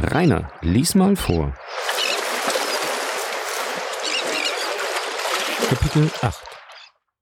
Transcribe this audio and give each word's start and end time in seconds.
Rainer, 0.00 0.52
lies 0.62 0.94
mal 0.94 1.16
vor. 1.16 1.56
Kapitel 5.68 6.08
8 6.22 6.44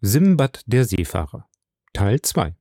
Simbad 0.02 0.60
der 0.66 0.84
Seefahrer 0.84 1.48
Teil 1.94 2.20
2 2.20 2.54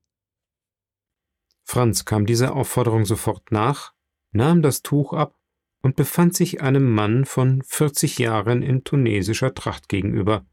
Franz 1.65 2.05
kam 2.05 2.25
dieser 2.25 2.55
Aufforderung 2.55 3.03
sofort 3.03 3.51
nach, 3.51 3.91
nahm 4.31 4.61
das 4.61 4.83
Tuch 4.83 5.11
ab 5.11 5.35
und 5.81 5.97
befand 5.97 6.33
sich 6.33 6.61
einem 6.61 6.89
Mann 6.89 7.25
von 7.25 7.61
40 7.63 8.17
Jahren 8.17 8.61
in 8.61 8.85
tunesischer 8.85 9.53
Tracht 9.53 9.89
gegenüber. 9.89 10.45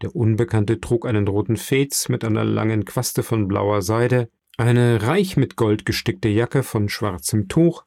Der 0.00 0.16
Unbekannte 0.16 0.80
trug 0.80 1.04
einen 1.04 1.28
roten 1.28 1.58
Fez 1.58 2.08
mit 2.08 2.24
einer 2.24 2.44
langen 2.44 2.86
Quaste 2.86 3.22
von 3.22 3.46
blauer 3.46 3.82
Seide, 3.82 4.30
eine 4.56 5.02
reich 5.02 5.36
mit 5.36 5.56
Gold 5.56 5.84
gestickte 5.84 6.30
Jacke 6.30 6.62
von 6.62 6.88
schwarzem 6.88 7.48
Tuch, 7.48 7.84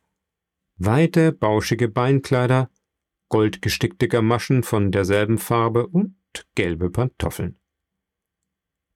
weite, 0.78 1.32
bauschige 1.32 1.88
Beinkleider 1.88 2.70
goldgestickte 3.30 4.08
Gamaschen 4.08 4.64
von 4.64 4.92
derselben 4.92 5.38
Farbe 5.38 5.88
und 5.88 6.16
gelbe 6.56 6.90
Pantoffeln. 6.90 7.60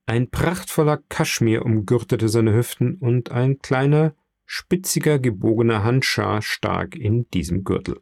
Ein 0.05 0.29
prachtvoller 0.29 0.97
Kaschmir 1.09 1.65
umgürtete 1.65 2.29
seine 2.29 2.55
Hüften 2.55 2.95
und 2.95 3.31
ein 3.31 3.59
kleiner, 3.59 4.15
spitziger, 4.45 5.19
gebogener 5.19 5.83
Handschar 5.83 6.41
stak 6.41 6.95
in 6.95 7.29
diesem 7.31 7.63
Gürtel. 7.63 8.01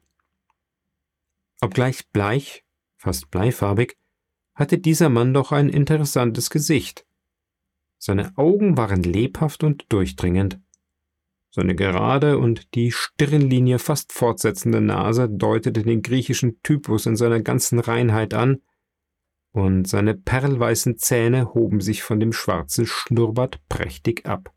Obgleich 1.60 2.08
bleich, 2.10 2.64
fast 2.98 3.30
bleifarbig, 3.32 3.98
hatte 4.54 4.78
dieser 4.78 5.10
Mann 5.10 5.34
doch 5.34 5.52
ein 5.52 5.70
interessantes 5.70 6.50
Gesicht. 6.50 7.06
Seine 7.98 8.38
Augen 8.38 8.78
waren 8.78 9.04
lebhaft 9.04 9.64
und 9.64 9.86
durchdringend. 9.90 10.60
Seine 11.50 11.76
gerade 11.76 12.38
und 12.38 12.76
die 12.76 12.92
Stirnlinie 12.92 13.80
fast 13.80 14.12
fortsetzende 14.12 14.82
Nase 14.82 15.30
deutete 15.30 15.84
den 15.84 16.02
griechischen 16.02 16.62
Typus 16.62 17.06
in 17.06 17.16
seiner 17.16 17.42
ganzen 17.42 17.80
Reinheit 17.80 18.34
an, 18.34 18.62
und 19.52 19.88
seine 19.88 20.14
perlweißen 20.14 20.98
Zähne 20.98 21.56
hoben 21.56 21.82
sich 21.82 22.04
von 22.04 22.20
dem 22.20 22.32
schwarzen 22.32 22.86
Schnurrbart 22.86 23.60
prächtig 23.70 24.28
ab. 24.28 24.54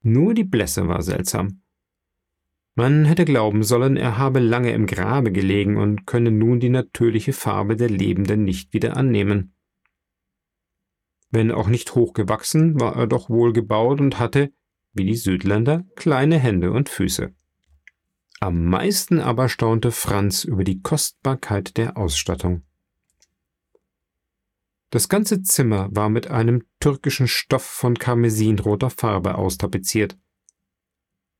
Nur 0.00 0.32
die 0.32 0.44
Blässe 0.44 0.88
war 0.88 1.02
seltsam. 1.02 1.62
Man 2.74 3.04
hätte 3.04 3.26
glauben 3.26 3.62
sollen, 3.62 3.98
er 3.98 4.16
habe 4.16 4.38
lange 4.38 4.72
im 4.72 4.86
Grabe 4.86 5.30
gelegen 5.30 5.76
und 5.76 6.06
könne 6.06 6.30
nun 6.30 6.60
die 6.60 6.70
natürliche 6.70 7.34
Farbe 7.34 7.76
der 7.76 7.90
Lebenden 7.90 8.44
nicht 8.44 8.72
wieder 8.72 8.96
annehmen. 8.96 9.54
Wenn 11.30 11.50
auch 11.50 11.68
nicht 11.68 11.94
hochgewachsen, 11.94 12.80
war 12.80 12.96
er 12.96 13.06
doch 13.06 13.28
wohlgebaut 13.28 14.00
und 14.00 14.18
hatte, 14.18 14.52
wie 14.92 15.04
die 15.04 15.16
Südländer, 15.16 15.84
kleine 15.96 16.38
Hände 16.38 16.72
und 16.72 16.88
Füße. 16.88 17.32
Am 18.40 18.64
meisten 18.66 19.20
aber 19.20 19.48
staunte 19.48 19.92
Franz 19.92 20.44
über 20.44 20.64
die 20.64 20.80
Kostbarkeit 20.80 21.76
der 21.76 21.96
Ausstattung. 21.96 22.62
Das 24.90 25.08
ganze 25.08 25.42
Zimmer 25.42 25.88
war 25.92 26.10
mit 26.10 26.28
einem 26.28 26.64
türkischen 26.78 27.26
Stoff 27.26 27.64
von 27.64 27.98
karmesinroter 27.98 28.90
Farbe 28.90 29.36
austapeziert. 29.36 30.18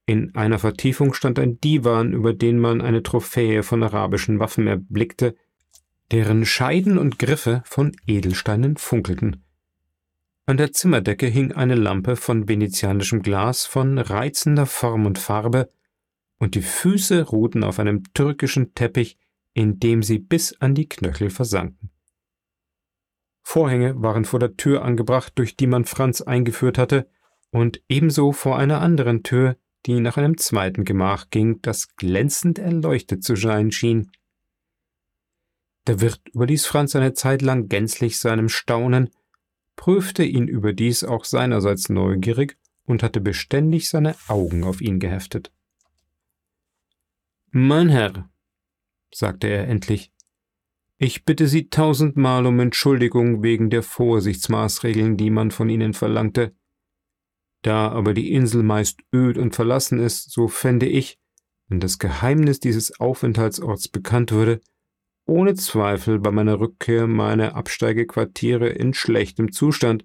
In 0.06 0.34
einer 0.34 0.58
Vertiefung 0.58 1.12
stand 1.12 1.38
ein 1.38 1.60
Divan, 1.60 2.12
über 2.12 2.32
den 2.32 2.58
man 2.58 2.80
eine 2.80 3.02
Trophäe 3.02 3.62
von 3.62 3.82
arabischen 3.82 4.38
Waffen 4.38 4.66
erblickte, 4.66 5.36
deren 6.10 6.46
Scheiden 6.46 6.98
und 6.98 7.18
Griffe 7.18 7.62
von 7.66 7.92
Edelsteinen 8.06 8.76
funkelten. 8.76 9.44
An 10.44 10.56
der 10.56 10.72
Zimmerdecke 10.72 11.26
hing 11.26 11.52
eine 11.52 11.76
Lampe 11.76 12.16
von 12.16 12.48
venezianischem 12.48 13.22
Glas 13.22 13.64
von 13.64 13.98
reizender 13.98 14.66
Form 14.66 15.06
und 15.06 15.18
Farbe, 15.18 15.68
und 16.38 16.56
die 16.56 16.62
Füße 16.62 17.28
ruhten 17.28 17.62
auf 17.62 17.78
einem 17.78 18.02
türkischen 18.14 18.74
Teppich, 18.74 19.18
in 19.54 19.78
dem 19.78 20.02
sie 20.02 20.18
bis 20.18 20.60
an 20.60 20.74
die 20.74 20.88
Knöchel 20.88 21.30
versanken. 21.30 21.90
Vorhänge 23.44 24.02
waren 24.02 24.24
vor 24.24 24.40
der 24.40 24.56
Tür 24.56 24.82
angebracht, 24.82 25.32
durch 25.36 25.56
die 25.56 25.68
man 25.68 25.84
Franz 25.84 26.20
eingeführt 26.20 26.78
hatte, 26.78 27.08
und 27.50 27.80
ebenso 27.88 28.32
vor 28.32 28.58
einer 28.58 28.80
anderen 28.80 29.22
Tür, 29.22 29.56
die 29.86 30.00
nach 30.00 30.16
einem 30.16 30.38
zweiten 30.38 30.84
Gemach 30.84 31.30
ging, 31.30 31.60
das 31.62 31.94
glänzend 31.96 32.58
erleuchtet 32.58 33.22
zu 33.22 33.36
sein 33.36 33.70
schien. 33.70 34.10
Der 35.86 36.00
Wirt 36.00 36.20
überließ 36.32 36.66
Franz 36.66 36.96
eine 36.96 37.12
Zeit 37.12 37.42
lang 37.42 37.68
gänzlich 37.68 38.18
seinem 38.18 38.48
Staunen, 38.48 39.10
prüfte 39.76 40.24
ihn 40.24 40.48
überdies 40.48 41.04
auch 41.04 41.24
seinerseits 41.24 41.88
neugierig 41.88 42.56
und 42.84 43.02
hatte 43.02 43.20
beständig 43.20 43.88
seine 43.88 44.14
Augen 44.28 44.64
auf 44.64 44.80
ihn 44.80 45.00
geheftet. 45.00 45.52
Mein 47.50 47.88
Herr, 47.88 48.30
sagte 49.12 49.48
er 49.48 49.68
endlich, 49.68 50.12
ich 50.98 51.24
bitte 51.24 51.48
Sie 51.48 51.68
tausendmal 51.68 52.46
um 52.46 52.60
Entschuldigung 52.60 53.42
wegen 53.42 53.70
der 53.70 53.82
Vorsichtsmaßregeln, 53.82 55.16
die 55.16 55.30
man 55.30 55.50
von 55.50 55.68
Ihnen 55.68 55.94
verlangte. 55.94 56.54
Da 57.62 57.90
aber 57.90 58.14
die 58.14 58.32
Insel 58.32 58.62
meist 58.62 59.00
öd 59.12 59.36
und 59.36 59.54
verlassen 59.54 59.98
ist, 59.98 60.30
so 60.30 60.48
fände 60.48 60.86
ich, 60.86 61.18
wenn 61.68 61.80
das 61.80 61.98
Geheimnis 61.98 62.60
dieses 62.60 63.00
Aufenthaltsorts 63.00 63.88
bekannt 63.88 64.30
würde, 64.30 64.60
ohne 65.26 65.54
Zweifel 65.54 66.18
bei 66.18 66.30
meiner 66.30 66.60
Rückkehr 66.60 67.06
meine 67.06 67.54
Absteigequartiere 67.54 68.68
in 68.68 68.94
schlechtem 68.94 69.52
Zustand, 69.52 70.04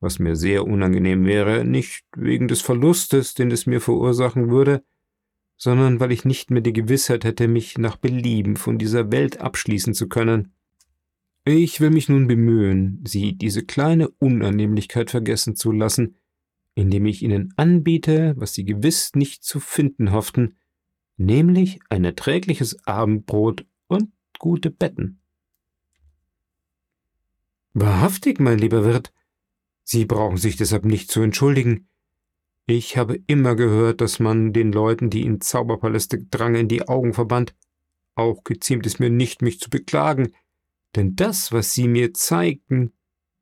was 0.00 0.18
mir 0.18 0.34
sehr 0.34 0.66
unangenehm 0.66 1.26
wäre, 1.26 1.64
nicht 1.64 2.04
wegen 2.16 2.48
des 2.48 2.62
Verlustes, 2.62 3.34
den 3.34 3.50
es 3.50 3.66
mir 3.66 3.80
verursachen 3.80 4.50
würde, 4.50 4.82
sondern 5.56 6.00
weil 6.00 6.10
ich 6.10 6.24
nicht 6.24 6.50
mehr 6.50 6.62
die 6.62 6.72
Gewissheit 6.72 7.24
hätte, 7.24 7.46
mich 7.46 7.76
nach 7.76 7.96
Belieben 7.96 8.56
von 8.56 8.78
dieser 8.78 9.12
Welt 9.12 9.40
abschließen 9.40 9.92
zu 9.92 10.08
können. 10.08 10.54
Ich 11.44 11.80
will 11.80 11.90
mich 11.90 12.08
nun 12.08 12.26
bemühen, 12.26 13.04
Sie 13.06 13.36
diese 13.36 13.64
kleine 13.64 14.08
Unannehmlichkeit 14.08 15.10
vergessen 15.10 15.56
zu 15.56 15.70
lassen, 15.70 16.16
indem 16.74 17.04
ich 17.04 17.22
Ihnen 17.22 17.52
anbiete, 17.56 18.34
was 18.36 18.54
Sie 18.54 18.64
gewiss 18.64 19.14
nicht 19.14 19.44
zu 19.44 19.60
finden 19.60 20.12
hofften, 20.12 20.56
nämlich 21.18 21.80
ein 21.90 22.04
erträgliches 22.04 22.86
Abendbrot 22.86 23.66
und 23.86 24.12
gute 24.40 24.70
Betten. 24.70 25.20
Wahrhaftig, 27.72 28.40
mein 28.40 28.58
lieber 28.58 28.84
Wirt, 28.84 29.12
Sie 29.84 30.04
brauchen 30.04 30.36
sich 30.36 30.56
deshalb 30.56 30.84
nicht 30.84 31.10
zu 31.10 31.20
entschuldigen. 31.20 31.88
Ich 32.66 32.96
habe 32.96 33.20
immer 33.26 33.54
gehört, 33.54 34.00
dass 34.00 34.18
man 34.18 34.52
den 34.52 34.72
Leuten, 34.72 35.10
die 35.10 35.22
in 35.22 35.40
Zauberpaläste 35.40 36.18
drangen, 36.18 36.68
die 36.68 36.88
Augen 36.88 37.14
verband. 37.14 37.54
Auch 38.14 38.44
geziemt 38.44 38.86
es 38.86 38.98
mir 38.98 39.10
nicht, 39.10 39.42
mich 39.42 39.60
zu 39.60 39.70
beklagen, 39.70 40.32
denn 40.96 41.16
das, 41.16 41.52
was 41.52 41.72
Sie 41.72 41.88
mir 41.88 42.14
zeigten, 42.14 42.92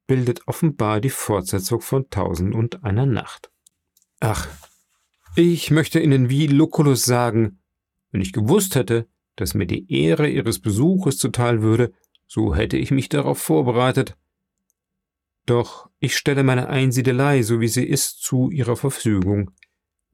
bildet 0.06 0.47
offenbar 0.47 1.00
die 1.00 1.10
Fortsetzung 1.10 1.81
von 1.81 2.08
Tausend 2.10 2.54
und 2.54 2.84
einer 2.84 3.06
Nacht. 3.06 3.50
Ach, 4.20 4.48
ich 5.37 5.70
möchte 5.70 6.00
Ihnen 6.00 6.31
wie 6.31 6.47
Lucullus 6.47 7.04
sagen, 7.04 7.60
wenn 8.10 8.20
ich 8.20 8.32
gewusst 8.32 8.75
hätte, 8.75 9.06
dass 9.41 9.54
mir 9.54 9.66
die 9.66 9.91
Ehre 9.93 10.28
Ihres 10.28 10.59
Besuches 10.59 11.19
zuteil 11.19 11.62
würde, 11.62 11.93
so 12.26 12.54
hätte 12.54 12.76
ich 12.76 12.91
mich 12.91 13.09
darauf 13.09 13.38
vorbereitet. 13.38 14.16
Doch 15.47 15.88
ich 15.99 16.16
stelle 16.16 16.43
meine 16.43 16.69
Einsiedelei, 16.69 17.43
so 17.43 17.60
wie 17.60 17.69
sie 17.69 17.84
ist, 17.84 18.22
zu 18.22 18.50
Ihrer 18.50 18.76
Verfügung. 18.76 19.50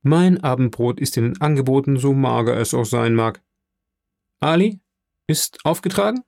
Mein 0.03 0.43
Abendbrot 0.45 1.01
ist 1.01 1.17
Ihnen 1.17 1.41
angeboten, 1.41 1.97
so 1.97 2.13
mager 2.13 2.57
es 2.57 2.75
auch 2.75 2.85
sein 2.85 3.15
mag. 3.15 3.43
Ali, 4.39 4.81
ist 5.27 5.59
aufgetragen? 5.65 6.21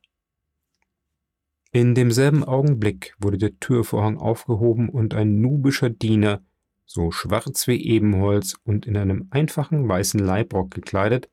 In 1.73 1.95
demselben 1.95 2.43
Augenblick 2.43 3.15
wurde 3.19 3.37
der 3.37 3.61
Türvorhang 3.61 4.17
aufgehoben 4.17 4.89
und 4.89 5.15
ein 5.15 5.41
nubischer 5.41 5.91
Diener, 5.91 6.43
so 6.87 7.11
schwarz 7.11 7.67
wie 7.67 7.84
Ebenholz 7.84 8.57
und 8.65 8.87
in 8.87 8.97
einem 8.97 9.28
einfachen 9.31 9.87
weißen 9.87 10.19
Leibrock 10.19 10.71
gekleidet, 10.71 11.28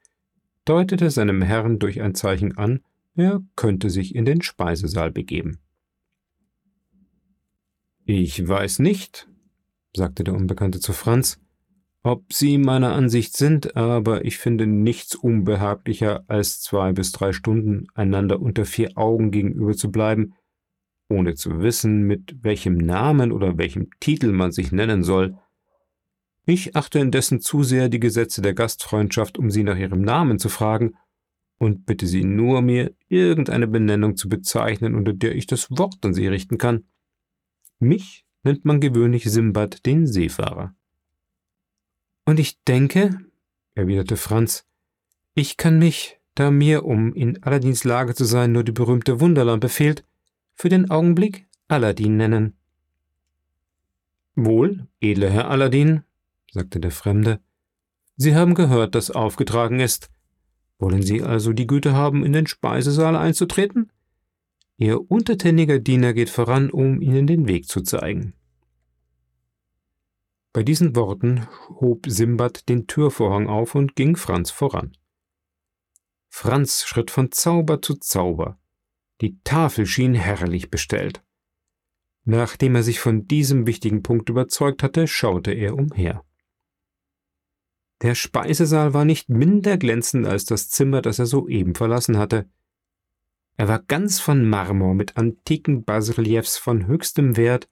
deutete 0.66 1.10
seinem 1.10 1.42
Herrn 1.42 1.80
durch 1.80 2.02
ein 2.02 2.16
Zeichen 2.16 2.58
an, 2.58 2.82
er 3.16 3.42
könnte 3.56 3.90
sich 3.90 4.16
in 4.16 4.26
den 4.26 4.42
Speisesaal 4.42 5.12
begeben. 5.12 5.60
Ich 8.06 8.48
weiß 8.48 8.80
nicht, 8.80 9.30
sagte 9.96 10.24
der 10.24 10.34
Unbekannte 10.34 10.80
zu 10.80 10.94
Franz, 10.94 11.40
ob 12.06 12.34
Sie 12.34 12.58
meiner 12.58 12.92
Ansicht 12.94 13.38
sind, 13.38 13.78
aber 13.78 14.26
ich 14.26 14.38
finde 14.38 14.68
nichts 14.68 15.16
unbehaglicher, 15.16 16.26
als 16.28 16.60
zwei 16.60 16.92
bis 16.92 17.14
drei 17.14 17.32
Stunden 17.32 17.88
einander 17.94 18.42
unter 18.42 18.66
vier 18.66 18.98
Augen 18.98 19.32
gegenüber 19.32 19.74
zu 19.74 19.90
bleiben, 19.90 20.34
ohne 21.08 21.36
zu 21.36 21.62
wissen, 21.62 22.04
mit 22.04 22.44
welchem 22.44 22.76
Namen 22.76 23.32
oder 23.32 23.58
welchem 23.58 23.90
Titel 24.02 24.34
man 24.34 24.52
sich 24.52 24.74
nennen 24.74 25.04
soll, 25.04 25.38
ich 26.46 26.76
achte 26.76 27.00
indessen 27.00 27.40
zu 27.40 27.64
sehr 27.64 27.90
die 27.90 28.00
Gesetze 28.00 28.42
der 28.42 28.54
Gastfreundschaft, 28.54 29.38
um 29.38 29.50
Sie 29.50 29.64
nach 29.64 29.78
Ihrem 29.78 30.02
Namen 30.02 30.40
zu 30.40 30.50
fragen, 30.50 30.96
und 31.58 31.86
bitte 31.86 32.08
Sie 32.08 32.26
nur, 32.26 32.62
mir 32.62 32.94
irgendeine 33.08 33.68
Benennung 33.68 34.18
zu 34.18 34.28
bezeichnen, 34.28 34.96
unter 34.96 35.14
der 35.14 35.36
ich 35.36 35.48
das 35.48 35.72
Wort 35.72 36.04
an 36.06 36.14
Sie 36.14 36.28
richten 36.28 36.58
kann. 36.58 36.84
Mich 37.80 38.26
nennt 38.44 38.66
man 38.66 38.82
gewöhnlich 38.82 39.24
Simbad 39.24 39.86
den 39.86 40.06
Seefahrer. 40.06 40.76
Und 42.26 42.40
ich 42.40 42.62
denke, 42.64 43.18
erwiderte 43.76 44.18
Franz. 44.18 44.66
Ich 45.36 45.58
kann 45.58 45.80
mich, 45.80 46.20
da 46.36 46.52
mir, 46.52 46.86
um 46.86 47.14
in 47.14 47.42
Aladins 47.44 47.84
Lage 47.84 48.16
zu 48.16 48.26
sein, 48.26 48.52
nur 48.52 48.64
die 48.64 48.72
berühmte 48.72 49.20
Wunderlampe 49.20 49.70
fehlt, 49.70 50.04
für 50.56 50.70
den 50.70 50.90
Augenblick 50.90 51.48
Aladin 51.68 52.18
nennen. 52.18 52.58
Wohl, 54.36 54.88
edler 55.00 55.30
Herr 55.30 55.50
Aladin, 55.50 56.04
sagte 56.54 56.80
der 56.80 56.92
Fremde, 56.92 57.42
Sie 58.16 58.36
haben 58.36 58.54
gehört, 58.54 58.94
dass 58.94 59.10
aufgetragen 59.10 59.80
ist. 59.80 60.12
Wollen 60.78 61.02
Sie 61.02 61.24
also 61.24 61.52
die 61.52 61.66
Güte 61.66 61.94
haben, 61.94 62.24
in 62.24 62.32
den 62.32 62.46
Speisesaal 62.46 63.16
einzutreten? 63.16 63.92
Ihr 64.78 65.10
untertäniger 65.10 65.80
Diener 65.80 66.14
geht 66.14 66.30
voran, 66.30 66.70
um 66.70 67.02
Ihnen 67.02 67.26
den 67.26 67.48
Weg 67.48 67.68
zu 67.68 67.82
zeigen. 67.82 68.34
Bei 70.52 70.62
diesen 70.62 70.96
Worten 70.96 71.48
hob 71.70 72.06
Simbad 72.08 72.70
den 72.70 72.86
Türvorhang 72.86 73.48
auf 73.48 73.74
und 73.74 73.96
ging 73.96 74.16
Franz 74.16 74.52
voran. 74.52 74.96
Franz 76.30 76.86
schritt 76.86 77.10
von 77.10 77.32
Zauber 77.32 77.82
zu 77.82 77.96
Zauber. 77.96 78.60
Die 79.22 79.40
Tafel 79.44 79.88
schien 79.88 80.14
herrlich 80.14 80.70
bestellt. 80.70 81.24
Nachdem 82.26 82.76
er 82.76 82.84
sich 82.84 83.00
von 83.00 83.28
diesem 83.28 83.66
wichtigen 83.66 84.04
Punkt 84.04 84.30
überzeugt 84.30 84.84
hatte, 84.84 85.08
schaute 85.08 85.52
er 85.52 85.76
umher. 85.76 86.24
Der 88.04 88.16
Speisesaal 88.16 88.94
war 88.94 89.06
nicht 89.06 89.30
minder 89.30 89.78
glänzend 89.78 90.28
als 90.28 90.44
das 90.44 90.70
Zimmer, 90.70 91.02
das 91.02 91.20
er 91.20 91.26
soeben 91.26 91.74
verlassen 91.74 92.18
hatte. 92.18 92.50
Er 93.56 93.70
war 93.70 93.80
ganz 93.80 94.20
von 94.20 94.48
Marmor 94.48 94.94
mit 94.94 95.16
antiken 95.16 95.86
Basreliefs 95.86 96.58
von 96.58 96.86
höchstem 96.86 97.38
Wert 97.38 97.70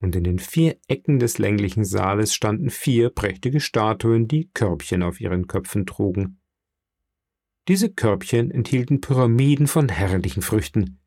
und 0.00 0.14
in 0.14 0.22
den 0.22 0.38
vier 0.38 0.78
Ecken 0.86 1.18
des 1.18 1.38
länglichen 1.38 1.84
Saales 1.84 2.34
standen 2.34 2.70
vier 2.70 3.10
prächtige 3.10 3.58
Statuen, 3.58 4.28
die 4.28 4.48
Körbchen 4.54 5.02
auf 5.02 5.20
ihren 5.20 5.48
Köpfen 5.48 5.86
trugen. 5.86 6.40
Diese 7.66 7.92
Körbchen 7.92 8.52
enthielten 8.52 9.00
Pyramiden 9.00 9.66
von 9.66 9.88
herrlichen 9.88 10.42
Früchten, 10.42 11.00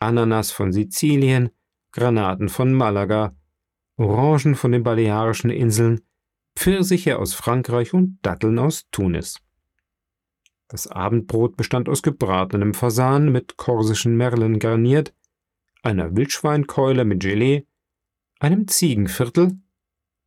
Ananas 0.00 0.50
von 0.50 0.72
Sizilien, 0.72 1.50
Granaten 1.92 2.48
von 2.48 2.72
Malaga, 2.72 3.36
Orangen 3.96 4.56
von 4.56 4.72
den 4.72 4.82
Balearischen 4.82 5.50
Inseln, 5.50 6.00
Pfirsiche 6.56 7.18
aus 7.18 7.34
Frankreich 7.34 7.94
und 7.94 8.18
Datteln 8.22 8.58
aus 8.58 8.84
Tunis. 8.90 9.40
Das 10.68 10.86
Abendbrot 10.86 11.56
bestand 11.56 11.88
aus 11.88 12.02
gebratenem 12.02 12.74
Fasan 12.74 13.30
mit 13.30 13.56
korsischen 13.56 14.16
Merlen 14.16 14.58
garniert, 14.58 15.14
einer 15.82 16.16
Wildschweinkeule 16.16 17.04
mit 17.04 17.20
Gelee, 17.20 17.66
einem 18.40 18.66
Ziegenviertel, 18.66 19.58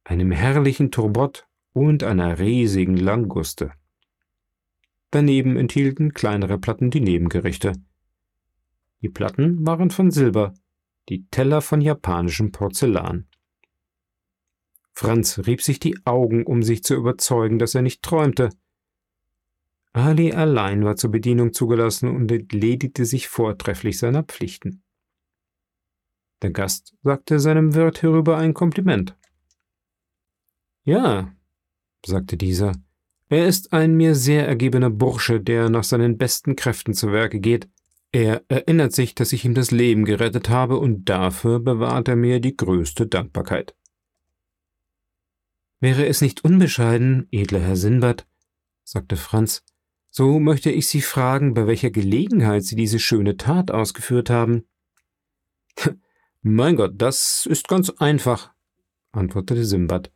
einem 0.03 0.31
herrlichen 0.31 0.91
Turbot 0.91 1.47
und 1.73 2.03
einer 2.03 2.39
riesigen 2.39 2.97
Languste. 2.97 3.71
Daneben 5.11 5.57
enthielten 5.57 6.13
kleinere 6.13 6.57
Platten 6.57 6.91
die 6.91 7.01
Nebengerichte. 7.01 7.73
Die 9.01 9.09
Platten 9.09 9.65
waren 9.65 9.89
von 9.89 10.11
Silber, 10.11 10.53
die 11.09 11.27
Teller 11.27 11.61
von 11.61 11.81
japanischem 11.81 12.51
Porzellan. 12.51 13.27
Franz 14.99 15.41
rieb 15.45 15.61
sich 15.61 15.77
die 15.77 15.95
Augen, 16.05 16.43
um 16.43 16.63
sich 16.63 16.83
zu 16.83 16.95
überzeugen, 16.95 17.59
dass 17.59 17.75
er 17.75 17.83
nicht 17.83 18.01
träumte. 18.01 18.49
Ali 19.93 20.33
allein 20.33 20.83
war 20.85 20.95
zur 20.95 21.11
Bedienung 21.11 21.53
zugelassen 21.53 22.09
und 22.09 22.31
entledigte 22.31 23.05
sich 23.05 23.27
vortrefflich 23.27 23.99
seiner 23.99 24.23
Pflichten. 24.23 24.81
Der 26.41 26.49
Gast 26.49 26.95
sagte 27.03 27.39
seinem 27.39 27.75
Wirt 27.75 27.99
hierüber 27.99 28.39
ein 28.39 28.55
Kompliment. 28.55 29.15
Ja, 30.83 31.31
sagte 32.03 32.35
dieser, 32.35 32.71
er 33.29 33.45
ist 33.45 33.73
ein 33.73 33.93
mir 33.97 34.15
sehr 34.15 34.47
ergebener 34.47 34.89
Bursche, 34.89 35.39
der 35.39 35.69
nach 35.69 35.83
seinen 35.83 36.17
besten 36.17 36.55
Kräften 36.55 36.95
zu 36.95 37.11
Werke 37.11 37.39
geht. 37.39 37.69
Er 38.11 38.41
erinnert 38.47 38.93
sich, 38.93 39.13
dass 39.13 39.31
ich 39.31 39.45
ihm 39.45 39.53
das 39.53 39.69
Leben 39.69 40.05
gerettet 40.05 40.49
habe, 40.49 40.79
und 40.79 41.07
dafür 41.07 41.59
bewahrt 41.59 42.07
er 42.07 42.15
mir 42.15 42.39
die 42.39 42.57
größte 42.57 43.05
Dankbarkeit. 43.05 43.76
Wäre 45.79 46.07
es 46.07 46.21
nicht 46.21 46.43
unbescheiden, 46.43 47.27
edler 47.31 47.59
Herr 47.59 47.75
Sinbad, 47.75 48.27
sagte 48.83 49.15
Franz, 49.15 49.63
so 50.09 50.39
möchte 50.39 50.71
ich 50.71 50.87
Sie 50.87 51.01
fragen, 51.01 51.53
bei 51.53 51.67
welcher 51.67 51.91
Gelegenheit 51.91 52.63
Sie 52.63 52.75
diese 52.75 52.97
schöne 52.97 53.37
Tat 53.37 53.69
ausgeführt 53.69 54.29
haben. 54.29 54.67
Mein 56.41 56.75
Gott, 56.75 56.93
das 56.95 57.45
ist 57.45 57.67
ganz 57.67 57.89
einfach, 57.91 58.51
antwortete 59.11 59.65
Simbad. 59.65 60.11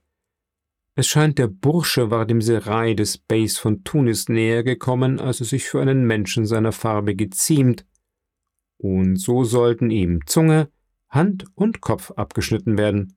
Es 0.96 1.08
scheint, 1.08 1.38
der 1.38 1.48
Bursche 1.48 2.10
war 2.10 2.26
dem 2.26 2.42
Serai 2.42 2.96
des 2.96 3.18
Beys 3.18 3.58
von 3.58 3.84
Tunis 3.84 4.30
näher 4.30 4.64
gekommen, 4.64 5.20
als 5.20 5.42
es 5.42 5.50
sich 5.50 5.66
für 5.66 5.82
einen 5.82 6.06
Menschen 6.06 6.46
seiner 6.46 6.72
Farbe 6.72 7.16
geziemt, 7.16 7.86
und 8.78 9.18
so 9.18 9.44
sollten 9.44 9.92
ihm 9.92 10.26
Zunge, 10.26 10.72
Hand 11.08 11.46
und 11.54 11.82
Kopf 11.82 12.10
abgeschnitten 12.12 12.80
werden. 12.80 13.16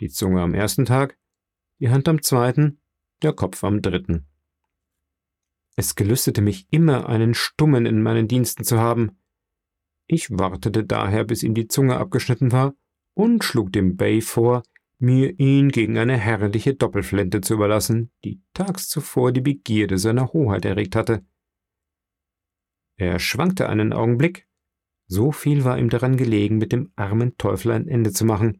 Die 0.00 0.08
Zunge 0.08 0.42
am 0.42 0.52
ersten 0.52 0.84
Tag, 0.84 1.16
die 1.80 1.88
Hand 1.88 2.08
am 2.08 2.22
zweiten, 2.22 2.80
der 3.22 3.32
Kopf 3.32 3.64
am 3.64 3.82
dritten. 3.82 4.26
Es 5.76 5.94
gelüstete 5.94 6.42
mich 6.42 6.66
immer, 6.70 7.08
einen 7.08 7.34
Stummen 7.34 7.86
in 7.86 8.02
meinen 8.02 8.28
Diensten 8.28 8.64
zu 8.64 8.78
haben, 8.78 9.20
ich 10.12 10.28
wartete 10.28 10.82
daher, 10.82 11.22
bis 11.22 11.44
ihm 11.44 11.54
die 11.54 11.68
Zunge 11.68 11.96
abgeschnitten 11.96 12.50
war, 12.50 12.74
und 13.14 13.44
schlug 13.44 13.72
dem 13.72 13.96
Bey 13.96 14.20
vor, 14.20 14.64
mir 14.98 15.38
ihn 15.38 15.68
gegen 15.68 15.98
eine 15.98 16.16
herrliche 16.16 16.74
Doppelflinte 16.74 17.40
zu 17.40 17.54
überlassen, 17.54 18.10
die 18.24 18.42
tags 18.52 18.88
zuvor 18.88 19.30
die 19.30 19.40
Begierde 19.40 19.98
seiner 19.98 20.32
Hoheit 20.32 20.64
erregt 20.64 20.96
hatte. 20.96 21.24
Er 22.96 23.20
schwankte 23.20 23.68
einen 23.68 23.92
Augenblick, 23.92 24.48
so 25.06 25.30
viel 25.30 25.62
war 25.62 25.78
ihm 25.78 25.90
daran 25.90 26.16
gelegen, 26.16 26.58
mit 26.58 26.72
dem 26.72 26.90
armen 26.96 27.38
Teufel 27.38 27.70
ein 27.70 27.86
Ende 27.86 28.10
zu 28.10 28.24
machen. 28.24 28.59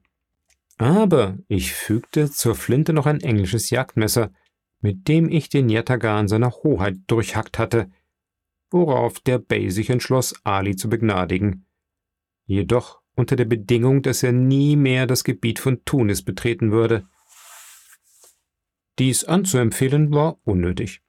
Aber 0.80 1.36
ich 1.46 1.74
fügte 1.74 2.30
zur 2.30 2.54
Flinte 2.54 2.94
noch 2.94 3.04
ein 3.04 3.20
englisches 3.20 3.68
Jagdmesser, 3.68 4.32
mit 4.80 5.08
dem 5.08 5.28
ich 5.28 5.50
den 5.50 5.68
Yatagan 5.68 6.26
seiner 6.26 6.52
Hoheit 6.52 6.96
durchhackt 7.06 7.58
hatte, 7.58 7.90
worauf 8.70 9.20
der 9.20 9.38
Bey 9.38 9.70
sich 9.70 9.90
entschloss, 9.90 10.34
Ali 10.42 10.76
zu 10.76 10.88
begnadigen. 10.88 11.66
Jedoch 12.46 13.02
unter 13.14 13.36
der 13.36 13.44
Bedingung, 13.44 14.00
dass 14.00 14.22
er 14.22 14.32
nie 14.32 14.74
mehr 14.74 15.06
das 15.06 15.22
Gebiet 15.22 15.58
von 15.58 15.84
Tunis 15.84 16.24
betreten 16.24 16.72
würde. 16.72 17.06
Dies 18.98 19.24
anzuempfehlen 19.24 20.14
war 20.14 20.38
unnötig. 20.44 21.02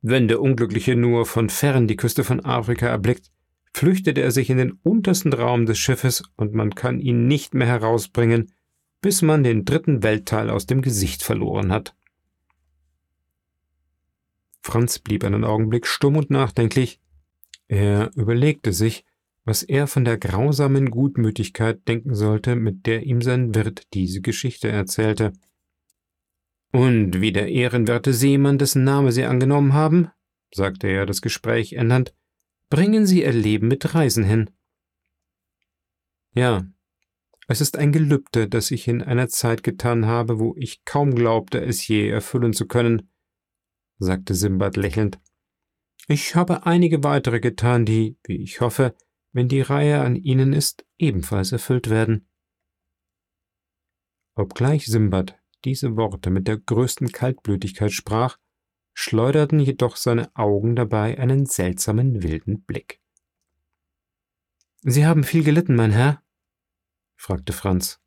Wenn 0.00 0.26
der 0.26 0.40
Unglückliche 0.40 0.96
nur 0.96 1.26
von 1.26 1.50
fern 1.50 1.86
die 1.86 1.96
Küste 1.96 2.24
von 2.24 2.42
Afrika 2.46 2.86
erblickt, 2.86 3.30
flüchtete 3.74 4.22
er 4.22 4.30
sich 4.30 4.48
in 4.48 4.56
den 4.56 4.72
untersten 4.82 5.34
Raum 5.34 5.66
des 5.66 5.78
Schiffes 5.78 6.22
und 6.36 6.54
man 6.54 6.74
kann 6.74 6.98
ihn 6.98 7.26
nicht 7.26 7.52
mehr 7.52 7.66
herausbringen, 7.66 8.50
bis 9.00 9.22
man 9.22 9.42
den 9.42 9.64
dritten 9.64 10.02
Weltteil 10.02 10.50
aus 10.50 10.66
dem 10.66 10.82
Gesicht 10.82 11.22
verloren 11.22 11.72
hat. 11.72 11.94
Franz 14.62 14.98
blieb 14.98 15.24
einen 15.24 15.44
Augenblick 15.44 15.86
stumm 15.86 16.16
und 16.16 16.30
nachdenklich. 16.30 17.00
Er 17.66 18.10
überlegte 18.14 18.72
sich, 18.72 19.04
was 19.44 19.62
er 19.62 19.86
von 19.86 20.04
der 20.04 20.18
grausamen 20.18 20.90
Gutmütigkeit 20.90 21.86
denken 21.88 22.14
sollte, 22.14 22.56
mit 22.56 22.86
der 22.86 23.04
ihm 23.04 23.22
sein 23.22 23.54
Wirt 23.54 23.92
diese 23.94 24.20
Geschichte 24.20 24.68
erzählte. 24.68 25.32
Und 26.72 27.20
wie 27.20 27.32
der 27.32 27.48
ehrenwerte 27.48 28.12
Seemann, 28.12 28.58
dessen 28.58 28.84
Name 28.84 29.12
Sie 29.12 29.24
angenommen 29.24 29.72
haben, 29.72 30.10
sagte 30.52 30.88
er 30.88 31.06
das 31.06 31.22
Gespräch 31.22 31.72
ändernd, 31.72 32.14
bringen 32.68 33.06
Sie 33.06 33.22
Ihr 33.22 33.32
Leben 33.32 33.68
mit 33.68 33.94
Reisen 33.94 34.24
hin. 34.24 34.50
Ja, 36.32 36.64
es 37.50 37.60
ist 37.60 37.76
ein 37.76 37.90
Gelübde, 37.90 38.48
das 38.48 38.70
ich 38.70 38.86
in 38.86 39.02
einer 39.02 39.28
Zeit 39.28 39.64
getan 39.64 40.06
habe, 40.06 40.38
wo 40.38 40.54
ich 40.56 40.84
kaum 40.84 41.14
glaubte, 41.16 41.60
es 41.60 41.88
je 41.88 42.08
erfüllen 42.08 42.52
zu 42.52 42.68
können, 42.68 43.10
sagte 43.98 44.36
Simbad 44.36 44.76
lächelnd. 44.76 45.18
Ich 46.06 46.36
habe 46.36 46.64
einige 46.64 47.02
weitere 47.02 47.40
getan, 47.40 47.84
die, 47.84 48.16
wie 48.24 48.40
ich 48.40 48.60
hoffe, 48.60 48.94
wenn 49.32 49.48
die 49.48 49.62
Reihe 49.62 50.00
an 50.00 50.14
ihnen 50.14 50.52
ist, 50.52 50.86
ebenfalls 50.96 51.50
erfüllt 51.50 51.90
werden. 51.90 52.28
Obgleich 54.36 54.86
Simbad 54.86 55.36
diese 55.64 55.96
Worte 55.96 56.30
mit 56.30 56.46
der 56.46 56.56
größten 56.56 57.10
Kaltblütigkeit 57.10 57.92
sprach, 57.92 58.38
schleuderten 58.94 59.58
jedoch 59.58 59.96
seine 59.96 60.34
Augen 60.36 60.76
dabei 60.76 61.18
einen 61.18 61.46
seltsamen 61.46 62.22
wilden 62.22 62.62
Blick. 62.62 63.00
Sie 64.82 65.04
haben 65.04 65.24
viel 65.24 65.44
gelitten, 65.44 65.74
mein 65.74 65.90
Herr? 65.90 66.22
Fragte 67.20 67.52
Franz. 67.52 68.00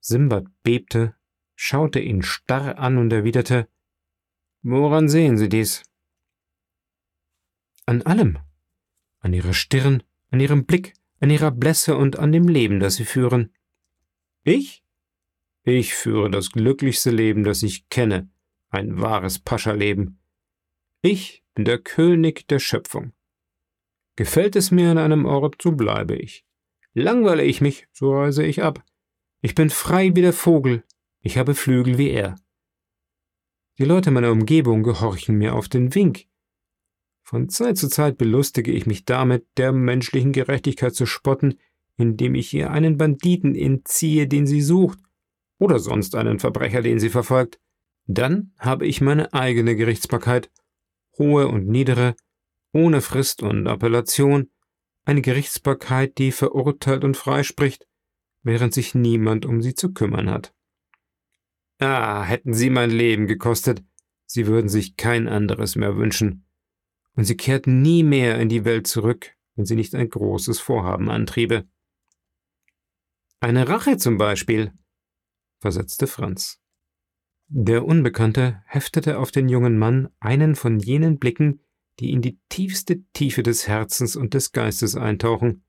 Simbad 0.00 0.46
bebte, 0.64 1.14
schaute 1.54 2.00
ihn 2.00 2.22
starr 2.22 2.78
an 2.78 2.98
und 2.98 3.12
erwiderte 3.12 3.68
Woran 4.62 5.08
sehen 5.08 5.38
Sie 5.38 5.48
dies? 5.48 5.84
An 7.86 8.02
allem. 8.02 8.38
An 9.20 9.32
Ihrer 9.32 9.54
Stirn, 9.54 10.02
an 10.30 10.40
Ihrem 10.40 10.66
Blick, 10.66 10.94
an 11.20 11.30
Ihrer 11.30 11.52
Blässe 11.52 11.96
und 11.96 12.18
an 12.18 12.32
dem 12.32 12.48
Leben, 12.48 12.80
das 12.80 12.96
Sie 12.96 13.04
führen. 13.04 13.54
Ich? 14.42 14.84
Ich 15.62 15.94
führe 15.94 16.30
das 16.30 16.50
glücklichste 16.50 17.10
Leben, 17.10 17.44
das 17.44 17.62
ich 17.62 17.88
kenne, 17.88 18.28
Ein 18.70 19.00
wahres 19.00 19.38
Pascha-Leben. 19.38 20.18
Ich 21.00 21.44
bin 21.54 21.64
der 21.64 21.78
König 21.78 22.48
der 22.48 22.58
Schöpfung. 22.58 23.12
Gefällt 24.16 24.56
es 24.56 24.72
mir 24.72 24.90
an 24.90 24.98
einem 24.98 25.26
Ort, 25.26 25.62
so 25.62 25.70
bleibe 25.72 26.16
ich. 26.16 26.44
Langweile 26.94 27.44
ich 27.44 27.60
mich, 27.60 27.88
so 27.92 28.14
reise 28.14 28.44
ich 28.44 28.62
ab. 28.62 28.84
Ich 29.40 29.54
bin 29.54 29.70
frei 29.70 30.14
wie 30.14 30.22
der 30.22 30.32
Vogel, 30.32 30.84
ich 31.20 31.38
habe 31.38 31.54
Flügel 31.54 31.98
wie 31.98 32.10
er. 32.10 32.36
Die 33.78 33.84
Leute 33.84 34.10
meiner 34.10 34.30
Umgebung 34.30 34.82
gehorchen 34.82 35.36
mir 35.36 35.54
auf 35.54 35.68
den 35.68 35.94
Wink. 35.94 36.26
Von 37.22 37.48
Zeit 37.48 37.78
zu 37.78 37.88
Zeit 37.88 38.18
belustige 38.18 38.72
ich 38.72 38.86
mich 38.86 39.04
damit, 39.04 39.46
der 39.56 39.72
menschlichen 39.72 40.32
Gerechtigkeit 40.32 40.94
zu 40.94 41.06
spotten, 41.06 41.58
indem 41.96 42.34
ich 42.34 42.52
ihr 42.52 42.70
einen 42.70 42.98
Banditen 42.98 43.54
entziehe, 43.54 44.26
den 44.26 44.46
sie 44.46 44.60
sucht, 44.60 44.98
oder 45.58 45.78
sonst 45.78 46.14
einen 46.14 46.38
Verbrecher, 46.40 46.82
den 46.82 46.98
sie 46.98 47.08
verfolgt. 47.08 47.58
Dann 48.06 48.52
habe 48.58 48.86
ich 48.86 49.00
meine 49.00 49.32
eigene 49.32 49.76
Gerichtsbarkeit, 49.76 50.50
hohe 51.18 51.48
und 51.48 51.68
niedere, 51.68 52.16
ohne 52.72 53.00
Frist 53.00 53.42
und 53.42 53.66
Appellation, 53.66 54.50
eine 55.04 55.22
Gerichtsbarkeit, 55.22 56.18
die 56.18 56.32
verurteilt 56.32 57.04
und 57.04 57.16
freispricht, 57.16 57.86
während 58.42 58.74
sich 58.74 58.94
niemand 58.94 59.46
um 59.46 59.62
sie 59.62 59.74
zu 59.74 59.92
kümmern 59.92 60.30
hat. 60.30 60.54
Ah, 61.78 62.22
hätten 62.22 62.54
sie 62.54 62.70
mein 62.70 62.90
Leben 62.90 63.26
gekostet, 63.26 63.82
sie 64.26 64.46
würden 64.46 64.68
sich 64.68 64.96
kein 64.96 65.28
anderes 65.28 65.74
mehr 65.74 65.96
wünschen, 65.96 66.46
und 67.14 67.24
sie 67.24 67.36
kehrten 67.36 67.82
nie 67.82 68.04
mehr 68.04 68.38
in 68.38 68.48
die 68.48 68.64
Welt 68.64 68.86
zurück, 68.86 69.36
wenn 69.56 69.66
sie 69.66 69.76
nicht 69.76 69.94
ein 69.94 70.08
großes 70.08 70.60
Vorhaben 70.60 71.10
antriebe. 71.10 71.66
Eine 73.40 73.68
Rache 73.68 73.96
zum 73.96 74.18
Beispiel, 74.18 74.72
versetzte 75.58 76.06
Franz. 76.06 76.60
Der 77.48 77.84
Unbekannte 77.84 78.62
heftete 78.66 79.18
auf 79.18 79.30
den 79.30 79.48
jungen 79.48 79.78
Mann 79.78 80.08
einen 80.20 80.54
von 80.54 80.78
jenen 80.78 81.18
Blicken, 81.18 81.60
die 82.02 82.12
in 82.12 82.20
die 82.20 82.38
tiefste 82.48 83.02
Tiefe 83.12 83.42
des 83.42 83.68
Herzens 83.68 84.16
und 84.16 84.34
des 84.34 84.52
Geistes 84.52 84.96
eintauchen. 84.96 85.64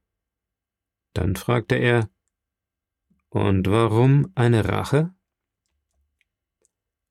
Dann 1.14 1.36
fragte 1.36 1.76
er 1.76 2.10
Und 3.30 3.70
warum 3.70 4.32
eine 4.36 4.68
Rache? 4.68 5.14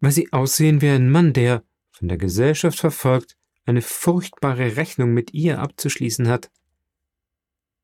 Weil 0.00 0.10
sie 0.10 0.32
aussehen 0.32 0.82
wie 0.82 0.88
ein 0.88 1.08
Mann, 1.08 1.32
der, 1.32 1.64
von 1.90 2.08
der 2.08 2.18
Gesellschaft 2.18 2.80
verfolgt, 2.80 3.36
eine 3.64 3.80
furchtbare 3.80 4.76
Rechnung 4.76 5.14
mit 5.14 5.32
ihr 5.32 5.60
abzuschließen 5.60 6.26
hat. 6.26 6.50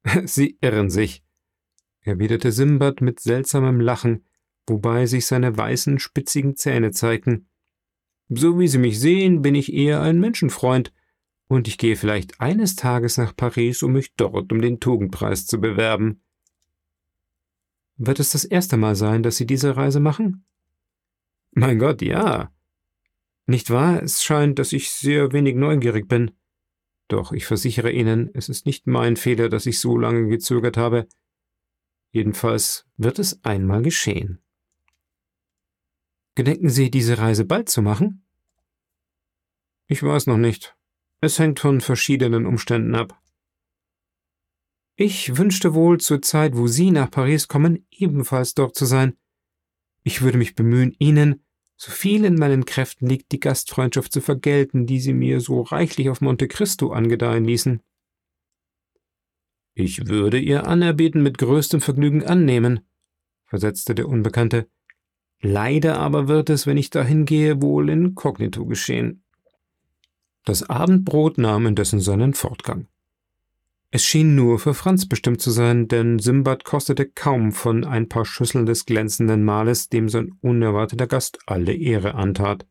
Sie 0.24 0.58
irren 0.60 0.90
sich, 0.90 1.22
erwiderte 2.00 2.50
Simbad 2.50 3.00
mit 3.00 3.20
seltsamem 3.20 3.80
Lachen, 3.80 4.24
wobei 4.66 5.06
sich 5.06 5.26
seine 5.26 5.56
weißen, 5.56 6.00
spitzigen 6.00 6.56
Zähne 6.56 6.90
zeigten. 6.90 7.48
So 8.28 8.58
wie 8.58 8.66
Sie 8.66 8.78
mich 8.78 8.98
sehen, 8.98 9.40
bin 9.40 9.54
ich 9.54 9.72
eher 9.72 10.00
ein 10.00 10.18
Menschenfreund, 10.18 10.92
und 11.48 11.66
ich 11.66 11.78
gehe 11.78 11.96
vielleicht 11.96 12.40
eines 12.40 12.76
Tages 12.76 13.16
nach 13.16 13.34
Paris, 13.34 13.82
um 13.82 13.92
mich 13.92 14.14
dort 14.14 14.52
um 14.52 14.60
den 14.60 14.80
Tugendpreis 14.80 15.46
zu 15.46 15.60
bewerben. 15.60 16.22
Wird 17.96 18.20
es 18.20 18.30
das 18.30 18.44
erste 18.44 18.76
Mal 18.76 18.94
sein, 18.94 19.22
dass 19.22 19.38
Sie 19.38 19.46
diese 19.46 19.76
Reise 19.76 19.98
machen? 19.98 20.44
Mein 21.50 21.78
Gott, 21.78 22.02
ja. 22.02 22.52
Nicht 23.46 23.70
wahr? 23.70 24.02
Es 24.02 24.22
scheint, 24.22 24.58
dass 24.58 24.72
ich 24.72 24.90
sehr 24.90 25.32
wenig 25.32 25.56
neugierig 25.56 26.06
bin. 26.06 26.30
Doch 27.08 27.32
ich 27.32 27.46
versichere 27.46 27.90
Ihnen, 27.90 28.30
es 28.34 28.50
ist 28.50 28.66
nicht 28.66 28.86
mein 28.86 29.16
Fehler, 29.16 29.48
dass 29.48 29.64
ich 29.64 29.80
so 29.80 29.96
lange 29.96 30.28
gezögert 30.28 30.76
habe. 30.76 31.08
Jedenfalls 32.12 32.86
wird 32.98 33.18
es 33.18 33.42
einmal 33.44 33.82
geschehen. 33.82 34.40
Gedenken 36.34 36.68
Sie, 36.68 36.90
diese 36.90 37.18
Reise 37.18 37.46
bald 37.46 37.70
zu 37.70 37.82
machen? 37.82 38.22
Ich 39.86 40.02
weiß 40.02 40.26
noch 40.26 40.36
nicht. 40.36 40.77
Es 41.20 41.38
hängt 41.38 41.60
von 41.60 41.80
verschiedenen 41.80 42.46
Umständen 42.46 42.94
ab. 42.94 43.20
Ich 44.94 45.36
wünschte 45.36 45.74
wohl 45.74 45.98
zur 45.98 46.22
Zeit, 46.22 46.56
wo 46.56 46.66
Sie 46.66 46.90
nach 46.90 47.10
Paris 47.10 47.48
kommen, 47.48 47.86
ebenfalls 47.90 48.54
dort 48.54 48.74
zu 48.74 48.84
sein. 48.84 49.16
Ich 50.02 50.22
würde 50.22 50.38
mich 50.38 50.54
bemühen, 50.54 50.94
Ihnen, 50.98 51.44
so 51.76 51.92
viel 51.92 52.24
in 52.24 52.36
meinen 52.36 52.64
Kräften 52.64 53.06
liegt, 53.06 53.30
die 53.30 53.40
Gastfreundschaft 53.40 54.12
zu 54.12 54.20
vergelten, 54.20 54.86
die 54.86 55.00
Sie 55.00 55.12
mir 55.12 55.40
so 55.40 55.62
reichlich 55.62 56.08
auf 56.08 56.20
Monte 56.20 56.48
Cristo 56.48 56.90
angedeihen 56.90 57.44
ließen. 57.44 57.80
Ich 59.74 60.08
würde 60.08 60.38
Ihr 60.40 60.66
Anerbieten 60.66 61.22
mit 61.22 61.38
größtem 61.38 61.80
Vergnügen 61.80 62.24
annehmen, 62.24 62.80
versetzte 63.44 63.94
der 63.94 64.08
Unbekannte, 64.08 64.68
Leider 65.40 66.00
aber 66.00 66.26
wird 66.26 66.50
es, 66.50 66.66
wenn 66.66 66.76
ich 66.76 66.90
dahin 66.90 67.24
gehe, 67.24 67.62
wohl 67.62 67.88
inkognito 67.90 68.66
geschehen. 68.66 69.22
Das 70.48 70.62
Abendbrot 70.62 71.36
nahm 71.36 71.66
indessen 71.66 72.00
seinen 72.00 72.32
Fortgang. 72.32 72.86
Es 73.90 74.02
schien 74.02 74.34
nur 74.34 74.58
für 74.58 74.72
Franz 74.72 75.06
bestimmt 75.06 75.42
zu 75.42 75.50
sein, 75.50 75.88
denn 75.88 76.18
Simbad 76.20 76.64
kostete 76.64 77.04
kaum 77.04 77.52
von 77.52 77.84
ein 77.84 78.08
paar 78.08 78.24
Schüsseln 78.24 78.64
des 78.64 78.86
glänzenden 78.86 79.44
Mahles, 79.44 79.90
dem 79.90 80.08
sein 80.08 80.32
unerwarteter 80.40 81.06
Gast 81.06 81.38
alle 81.44 81.74
Ehre 81.74 82.14
antat. 82.14 82.66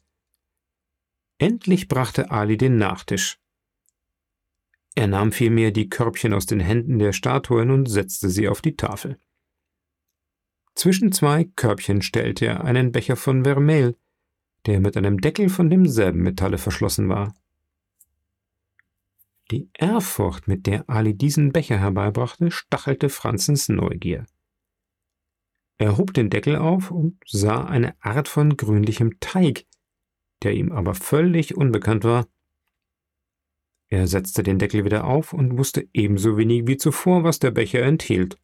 Endlich 1.38 1.88
brachte 1.88 2.32
Ali 2.32 2.58
den 2.58 2.80
Nachtisch. 2.80 3.38
Er 4.96 5.06
nahm 5.06 5.32
vielmehr 5.32 5.70
die 5.70 5.88
Körbchen 5.88 6.34
aus 6.34 6.48
den 6.48 6.60
Händen 6.60 6.98
der 6.98 7.14
Statuen 7.14 7.70
und 7.70 7.86
setzte 7.86 8.32
sie 8.32 8.48
auf 8.48 8.64
die 8.64 8.76
Tafel. 8.76 9.20
Zwischen 10.74 11.12
zwei 11.12 11.44
Körbchen 11.44 12.02
stellte 12.02 12.48
er 12.48 12.64
einen 12.64 12.92
Becher 12.92 13.18
von 13.18 13.44
Vermeil, 13.44 13.96
der 14.66 14.80
mit 14.80 14.98
einem 14.98 15.22
Deckel 15.22 15.50
von 15.50 15.70
demselben 15.70 16.24
Metalle 16.24 16.58
verschlossen 16.58 17.08
war. 17.08 17.36
Die 19.50 19.70
Ehrfurcht, 19.74 20.48
mit 20.48 20.68
der 20.68 20.90
Ali 20.90 21.14
diesen 21.14 21.54
Becher 21.54 21.78
herbeibrachte, 21.78 22.52
stachelte 22.52 23.08
Franzens 23.08 23.70
Neugier. 23.70 24.26
Er 25.78 25.98
hob 25.98 26.14
den 26.14 26.30
Deckel 26.30 26.58
auf 26.58 26.92
und 26.92 27.18
sah 27.26 27.64
eine 27.64 27.96
Art 28.02 28.28
von 28.28 28.58
grünlichem 28.58 29.20
Teig, 29.20 29.66
der 30.44 30.54
ihm 30.54 30.72
aber 30.72 30.96
völlig 30.96 31.56
unbekannt 31.56 32.04
war. 32.04 32.28
Er 33.90 34.08
setzte 34.08 34.44
den 34.44 34.60
Deckel 34.60 34.84
wieder 34.84 35.06
auf 35.06 35.32
und 35.32 35.58
wusste 35.58 35.88
ebenso 35.94 36.36
wenig 36.36 36.68
wie 36.68 36.78
zuvor, 36.78 37.24
was 37.24 37.40
der 37.40 37.52
Becher 37.52 37.84
enthielt. 37.84 38.38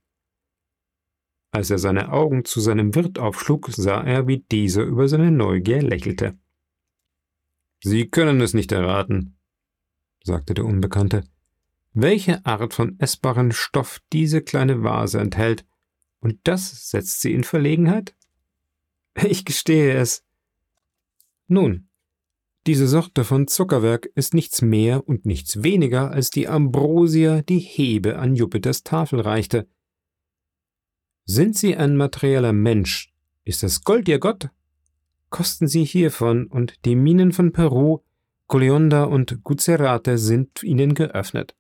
Als 1.51 1.69
er 1.69 1.79
seine 1.79 2.13
Augen 2.13 2.45
zu 2.45 2.61
seinem 2.61 2.95
Wirt 2.95 3.19
aufschlug, 3.19 3.69
sah 3.71 4.01
er, 4.01 4.27
wie 4.27 4.39
dieser 4.39 4.83
über 4.83 5.09
seine 5.09 5.31
Neugier 5.31 5.81
lächelte. 5.81 6.37
Sie 7.83 8.09
können 8.09 8.39
es 8.39 8.53
nicht 8.53 8.71
erraten, 8.71 9.37
sagte 10.23 10.53
der 10.53 10.65
Unbekannte, 10.65 11.23
welche 11.93 12.45
Art 12.45 12.73
von 12.73 12.99
essbaren 12.99 13.51
Stoff 13.51 14.01
diese 14.11 14.41
kleine 14.41 14.83
Vase 14.83 15.19
enthält, 15.19 15.65
und 16.19 16.39
das 16.43 16.89
setzt 16.89 17.21
Sie 17.21 17.33
in 17.33 17.43
Verlegenheit? 17.43 18.15
Ich 19.27 19.45
gestehe 19.45 19.93
es. 19.95 20.23
Nun, 21.47 21.87
diese 22.65 22.87
Sorte 22.87 23.25
von 23.25 23.47
Zuckerwerk 23.47 24.07
ist 24.15 24.33
nichts 24.33 24.63
mehr 24.63 25.07
und 25.07 25.27
nichts 25.27 25.61
weniger 25.61 26.09
als 26.09 26.31
die 26.31 26.47
Ambrosia, 26.47 27.43
die 27.43 27.59
Hebe 27.59 28.17
an 28.17 28.35
Jupiters 28.35 28.83
Tafel 28.83 29.19
reichte, 29.19 29.67
sind 31.25 31.57
Sie 31.57 31.77
ein 31.77 31.95
materieller 31.95 32.51
Mensch? 32.51 33.13
Ist 33.45 33.63
das 33.63 33.85
Gold 33.85 34.09
Ihr 34.09 34.19
Gott? 34.19 34.49
Kosten 35.29 35.67
Sie 35.67 35.85
hiervon 35.85 36.47
und 36.47 36.83
die 36.83 36.95
Minen 36.95 37.31
von 37.31 37.53
Peru, 37.53 37.99
Coleonda 38.53 39.05
und 39.05 39.43
Guzerate 39.43 40.19
sind 40.19 40.61
Ihnen 40.61 40.93
geöffnet. 40.93 41.55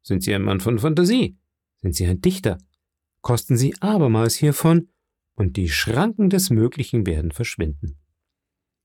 Sind 0.00 0.22
Sie 0.22 0.34
ein 0.34 0.40
Mann 0.40 0.58
von 0.58 0.78
Fantasie? 0.78 1.36
Sind 1.82 1.96
Sie 1.96 2.06
ein 2.06 2.22
Dichter? 2.22 2.56
Kosten 3.20 3.58
Sie 3.58 3.74
abermals 3.80 4.34
hiervon 4.34 4.88
und 5.34 5.58
die 5.58 5.68
Schranken 5.68 6.30
des 6.30 6.48
Möglichen 6.48 7.06
werden 7.06 7.30
verschwinden. 7.30 7.98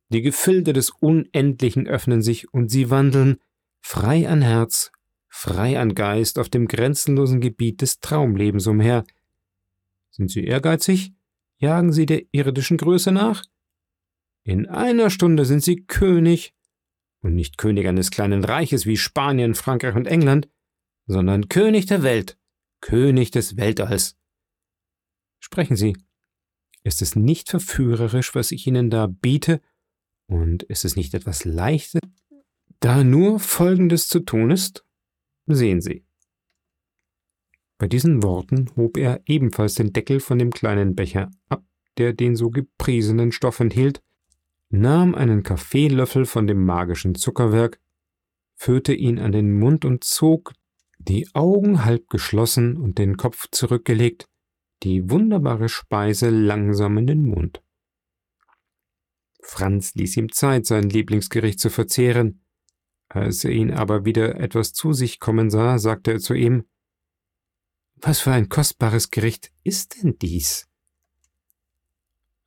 Die 0.10 0.22
Gefilde 0.22 0.74
des 0.74 0.90
Unendlichen 0.90 1.88
öffnen 1.88 2.22
sich 2.22 2.54
und 2.54 2.70
Sie 2.70 2.90
wandeln 2.90 3.38
frei 3.80 4.28
an 4.28 4.42
Herz, 4.42 4.92
frei 5.30 5.80
an 5.80 5.96
Geist 5.96 6.38
auf 6.38 6.50
dem 6.50 6.68
grenzenlosen 6.68 7.40
Gebiet 7.40 7.82
des 7.82 8.02
Traumlebens 8.02 8.68
umher, 8.68 9.06
sind 10.12 10.30
Sie 10.30 10.44
ehrgeizig? 10.44 11.14
Jagen 11.58 11.94
Sie 11.94 12.06
der 12.06 12.24
irdischen 12.34 12.76
Größe 12.76 13.14
nach? 13.14 13.46
In 14.44 14.66
einer 14.66 15.10
Stunde 15.10 15.46
sind 15.46 15.64
Sie 15.64 15.86
König, 15.86 16.54
und 17.24 17.34
nicht 17.34 17.58
König 17.58 17.88
eines 17.88 18.12
kleinen 18.12 18.44
Reiches 18.44 18.86
wie 18.86 18.98
Spanien, 18.98 19.56
Frankreich 19.56 19.96
und 19.96 20.06
England, 20.06 20.50
sondern 21.08 21.50
König 21.50 21.88
der 21.88 22.04
Welt, 22.04 22.38
König 22.82 23.32
des 23.32 23.58
Weltalls. 23.58 24.18
Sprechen 25.40 25.76
Sie, 25.76 25.98
ist 26.84 27.02
es 27.02 27.16
nicht 27.16 27.50
verführerisch, 27.50 28.36
was 28.36 28.52
ich 28.52 28.68
Ihnen 28.68 28.90
da 28.90 29.08
biete, 29.08 29.62
und 30.28 30.64
ist 30.64 30.86
es 30.86 30.96
nicht 30.96 31.14
etwas 31.14 31.46
Leichtes, 31.46 32.02
da 32.80 33.04
nur 33.04 33.40
Folgendes 33.40 34.08
zu 34.08 34.20
tun 34.20 34.52
ist? 34.52 34.86
Sehen 35.48 35.82
Sie. 35.82 36.06
Bei 37.78 37.88
diesen 37.88 38.24
Worten 38.24 38.72
hob 38.76 38.98
er 38.98 39.22
ebenfalls 39.26 39.76
den 39.76 39.94
Deckel 39.94 40.20
von 40.20 40.40
dem 40.40 40.52
kleinen 40.52 40.96
Becher 40.96 41.32
ab, 41.50 41.66
der 41.98 42.14
den 42.14 42.36
so 42.36 42.50
gepriesenen 42.50 43.32
Stoff 43.32 43.60
enthielt, 43.60 44.03
nahm 44.74 45.14
einen 45.14 45.44
Kaffeelöffel 45.44 46.26
von 46.26 46.48
dem 46.48 46.66
magischen 46.66 47.14
Zuckerwerk, 47.16 47.80
führte 48.56 48.94
ihn 48.94 49.20
an 49.20 49.32
den 49.32 49.58
Mund 49.58 49.86
und 49.86 50.04
zog, 50.04 50.54
die 50.98 51.28
Augen 51.34 51.86
halb 51.86 52.10
geschlossen 52.10 52.78
und 52.78 52.98
den 52.98 53.18
Kopf 53.18 53.48
zurückgelegt, 53.52 54.28
die 54.82 55.10
wunderbare 55.10 55.70
Speise 55.70 56.30
langsam 56.30 56.98
in 56.98 57.08
den 57.08 57.26
Mund. 57.26 57.62
Franz 59.42 59.94
ließ 59.94 60.18
ihm 60.18 60.32
Zeit, 60.32 60.66
sein 60.66 60.90
Lieblingsgericht 60.90 61.60
zu 61.60 61.70
verzehren. 61.70 62.44
Als 63.10 63.44
er 63.44 63.52
ihn 63.52 63.72
aber 63.72 64.06
wieder 64.06 64.40
etwas 64.40 64.74
zu 64.74 64.94
sich 64.94 65.20
kommen 65.20 65.52
sah, 65.52 65.78
sagte 65.78 66.14
er 66.14 66.20
zu 66.20 66.34
ihm 66.34 66.64
Was 67.96 68.22
für 68.22 68.32
ein 68.32 68.50
kostbares 68.50 69.12
Gericht 69.12 69.52
ist 69.64 70.02
denn 70.02 70.18
dies? 70.18 70.68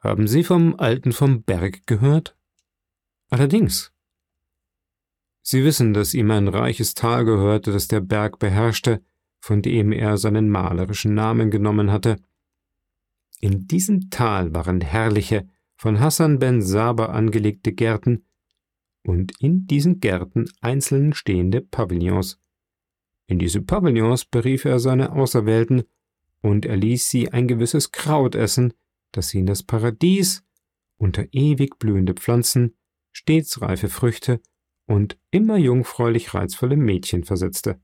Haben 0.07 0.29
Sie 0.29 0.45
vom 0.45 0.77
Alten 0.79 1.11
vom 1.11 1.43
Berg 1.43 1.85
gehört? 1.89 2.37
Allerdings. 3.29 3.93
Sie 5.43 5.65
wissen, 5.65 5.95
dass 5.95 6.15
ihm 6.15 6.31
ein 6.31 6.47
reiches 6.47 6.95
Tal 6.95 7.25
gehörte, 7.25 7.73
das 7.73 7.89
der 7.89 8.03
Berg 8.03 8.39
beherrschte, 8.39 9.03
von 9.41 9.63
dem 9.63 9.91
er 9.91 10.17
seinen 10.17 10.49
malerischen 10.49 11.15
Namen 11.15 11.51
genommen 11.51 11.91
hatte. 11.91 12.19
In 13.41 13.67
diesem 13.67 14.09
Tal 14.09 14.55
waren 14.55 14.81
herrliche, 14.81 15.49
von 15.75 15.99
Hassan 15.99 16.39
ben 16.39 16.63
Saber 16.63 17.13
angelegte 17.13 17.73
Gärten 17.73 18.27
und 19.03 19.33
in 19.41 19.67
diesen 19.67 19.99
Gärten 19.99 20.49
einzeln 20.61 21.15
stehende 21.15 21.63
Pavillons. 21.63 22.41
In 23.27 23.41
diese 23.41 23.61
Pavillons 23.61 24.25
berief 24.25 24.65
er 24.65 24.79
seine 24.79 25.11
Auserwählten, 25.11 25.83
und 26.43 26.65
er 26.65 26.77
ließ 26.77 27.11
sie 27.11 27.33
ein 27.33 27.49
gewisses 27.49 27.91
Kraut 27.91 28.37
essen, 28.37 28.73
das 29.17 29.29
sie 29.29 29.39
in 29.39 29.47
das 29.47 29.63
Paradies 29.63 30.45
unter 30.99 31.25
ewig 31.33 31.79
blühende 31.79 32.15
Pflanzen, 32.15 32.77
stets 33.13 33.61
reife 33.61 33.89
Früchte 33.89 34.41
und 34.87 35.19
immer 35.31 35.57
jungfräulich 35.57 36.35
reizvolle 36.35 36.77
Mädchen 36.77 37.25
versetzte. 37.25 37.81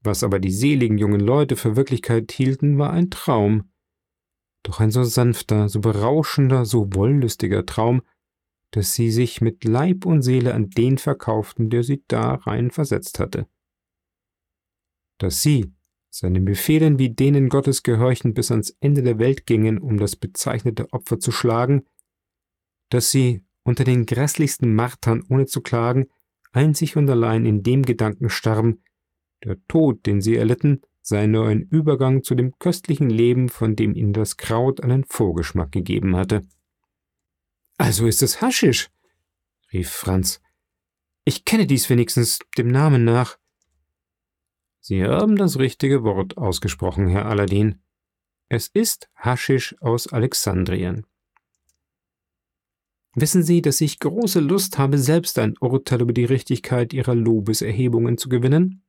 Was 0.00 0.24
aber 0.24 0.40
die 0.40 0.50
seligen 0.50 0.98
jungen 0.98 1.20
Leute 1.20 1.56
für 1.56 1.76
Wirklichkeit 1.76 2.32
hielten, 2.32 2.78
war 2.78 2.90
ein 2.90 3.10
Traum, 3.10 3.70
doch 4.62 4.80
ein 4.80 4.90
so 4.90 5.04
sanfter, 5.04 5.68
so 5.68 5.80
berauschender, 5.80 6.64
so 6.64 6.92
wollüstiger 6.94 7.66
Traum, 7.66 8.02
dass 8.72 8.94
sie 8.94 9.10
sich 9.10 9.40
mit 9.40 9.64
Leib 9.64 10.06
und 10.06 10.22
Seele 10.22 10.54
an 10.54 10.70
den 10.70 10.98
verkauften, 10.98 11.70
der 11.70 11.82
sie 11.82 12.02
da 12.08 12.34
rein 12.34 12.70
versetzt 12.70 13.18
hatte. 13.18 13.46
Dass 15.18 15.42
sie, 15.42 15.72
seinen 16.14 16.44
Befehlen 16.44 16.98
wie 16.98 17.10
denen 17.10 17.48
Gottes 17.48 17.82
gehorchend 17.82 18.34
bis 18.34 18.50
ans 18.50 18.76
Ende 18.80 19.02
der 19.02 19.18
Welt 19.18 19.46
gingen, 19.46 19.78
um 19.78 19.96
das 19.98 20.14
bezeichnete 20.14 20.92
Opfer 20.92 21.18
zu 21.18 21.32
schlagen, 21.32 21.86
dass 22.90 23.10
sie 23.10 23.44
unter 23.62 23.84
den 23.84 24.04
grässlichsten 24.04 24.74
Martern 24.74 25.24
ohne 25.28 25.46
zu 25.46 25.62
klagen 25.62 26.06
einzig 26.52 26.96
und 26.96 27.08
allein 27.08 27.46
in 27.46 27.62
dem 27.62 27.82
Gedanken 27.82 28.28
starben, 28.28 28.82
der 29.42 29.56
Tod, 29.66 30.06
den 30.06 30.20
sie 30.20 30.36
erlitten, 30.36 30.82
sei 31.00 31.26
nur 31.26 31.48
ein 31.48 31.62
Übergang 31.62 32.22
zu 32.22 32.34
dem 32.34 32.58
köstlichen 32.58 33.10
Leben, 33.10 33.48
von 33.48 33.74
dem 33.74 33.94
ihnen 33.94 34.12
das 34.12 34.36
Kraut 34.36 34.82
einen 34.82 35.04
Vorgeschmack 35.04 35.72
gegeben 35.72 36.14
hatte. 36.14 36.42
Also 37.78 38.06
ist 38.06 38.22
es 38.22 38.40
Haschisch, 38.40 38.90
rief 39.72 39.90
Franz. 39.90 40.40
Ich 41.24 41.44
kenne 41.44 41.66
dies 41.66 41.88
wenigstens 41.88 42.38
dem 42.58 42.68
Namen 42.68 43.04
nach. 43.04 43.38
Sie 44.84 45.04
haben 45.04 45.36
das 45.36 45.60
richtige 45.60 46.02
Wort 46.02 46.36
ausgesprochen, 46.36 47.06
Herr 47.06 47.26
Aladdin. 47.26 47.80
Es 48.48 48.66
ist 48.66 49.08
Haschisch 49.14 49.76
aus 49.80 50.12
Alexandrien. 50.12 51.06
Wissen 53.14 53.44
Sie, 53.44 53.62
dass 53.62 53.80
ich 53.80 54.00
große 54.00 54.40
Lust 54.40 54.78
habe, 54.78 54.98
selbst 54.98 55.38
ein 55.38 55.54
Urteil 55.60 56.00
über 56.00 56.12
die 56.12 56.24
Richtigkeit 56.24 56.92
Ihrer 56.92 57.14
Lobeserhebungen 57.14 58.18
zu 58.18 58.28
gewinnen? 58.28 58.82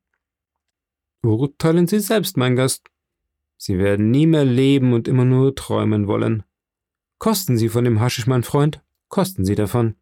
Urteilen 1.22 1.86
Sie 1.86 2.00
selbst, 2.00 2.38
mein 2.38 2.56
Gast. 2.56 2.90
Sie 3.58 3.78
werden 3.78 4.10
nie 4.10 4.26
mehr 4.26 4.46
leben 4.46 4.94
und 4.94 5.08
immer 5.08 5.26
nur 5.26 5.54
träumen 5.54 6.08
wollen. 6.08 6.42
Kosten 7.20 7.56
Sie 7.56 7.70
von 7.70 7.84
dem 7.84 8.00
Haschisch, 8.00 8.26
mein 8.26 8.44
Freund, 8.44 8.84
kosten 9.10 9.46
Sie 9.46 9.56
davon. 9.56 9.96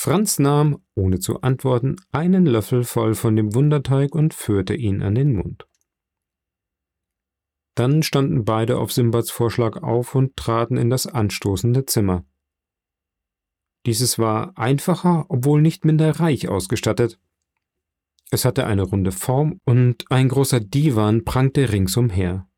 Franz 0.00 0.38
nahm, 0.38 0.80
ohne 0.94 1.18
zu 1.18 1.40
antworten, 1.40 1.96
einen 2.12 2.46
Löffel 2.46 2.84
voll 2.84 3.16
von 3.16 3.34
dem 3.34 3.52
Wunderteig 3.56 4.14
und 4.14 4.32
führte 4.32 4.76
ihn 4.76 5.02
an 5.02 5.16
den 5.16 5.34
Mund. 5.34 5.66
Dann 7.74 8.04
standen 8.04 8.44
beide 8.44 8.78
auf 8.78 8.92
Simbads 8.92 9.32
Vorschlag 9.32 9.82
auf 9.82 10.14
und 10.14 10.36
traten 10.36 10.76
in 10.76 10.88
das 10.88 11.08
anstoßende 11.08 11.84
Zimmer. 11.84 12.24
Dieses 13.86 14.20
war 14.20 14.56
einfacher, 14.56 15.26
obwohl 15.30 15.60
nicht 15.60 15.84
minder 15.84 16.20
reich 16.20 16.48
ausgestattet. 16.48 17.18
Es 18.30 18.44
hatte 18.44 18.68
eine 18.68 18.82
runde 18.82 19.10
Form 19.10 19.60
und 19.64 20.04
ein 20.12 20.28
großer 20.28 20.60
Divan 20.60 21.24
prangte 21.24 21.72
ringsumher. 21.72 22.48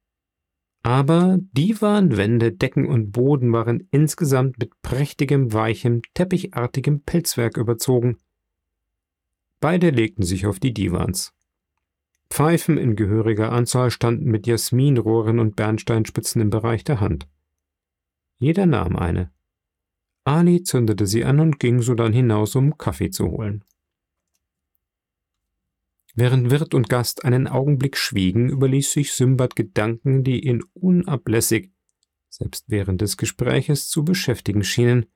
Aber 0.82 1.38
Divan, 1.52 2.16
Wände, 2.16 2.52
Decken 2.52 2.86
und 2.86 3.12
Boden 3.12 3.52
waren 3.52 3.86
insgesamt 3.90 4.58
mit 4.58 4.80
prächtigem, 4.82 5.52
weichem, 5.52 6.00
teppichartigem 6.14 7.02
Pelzwerk 7.02 7.58
überzogen. 7.58 8.16
Beide 9.60 9.90
legten 9.90 10.22
sich 10.22 10.46
auf 10.46 10.58
die 10.58 10.72
Divans. 10.72 11.34
Pfeifen 12.30 12.78
in 12.78 12.96
gehöriger 12.96 13.52
Anzahl 13.52 13.90
standen 13.90 14.30
mit 14.30 14.46
Jasminrohren 14.46 15.38
und 15.38 15.56
Bernsteinspitzen 15.56 16.40
im 16.40 16.48
Bereich 16.48 16.84
der 16.84 17.00
Hand. 17.00 17.28
Jeder 18.38 18.64
nahm 18.64 18.96
eine. 18.96 19.30
Ali 20.24 20.62
zündete 20.62 21.06
sie 21.06 21.24
an 21.24 21.40
und 21.40 21.58
ging 21.58 21.82
sodann 21.82 22.12
hinaus, 22.12 22.54
um 22.56 22.78
Kaffee 22.78 23.10
zu 23.10 23.30
holen. 23.30 23.64
Während 26.14 26.50
Wirt 26.50 26.74
und 26.74 26.88
Gast 26.88 27.24
einen 27.24 27.46
Augenblick 27.46 27.96
schwiegen, 27.96 28.48
überließ 28.48 28.92
sich 28.92 29.12
Simbad 29.12 29.54
Gedanken, 29.56 30.24
die 30.24 30.46
ihn 30.46 30.62
unablässig, 30.74 31.72
selbst 32.28 32.64
während 32.68 33.00
des 33.00 33.16
Gespräches, 33.16 33.88
zu 33.88 34.04
beschäftigen 34.04 34.64
schienen, 34.64 35.06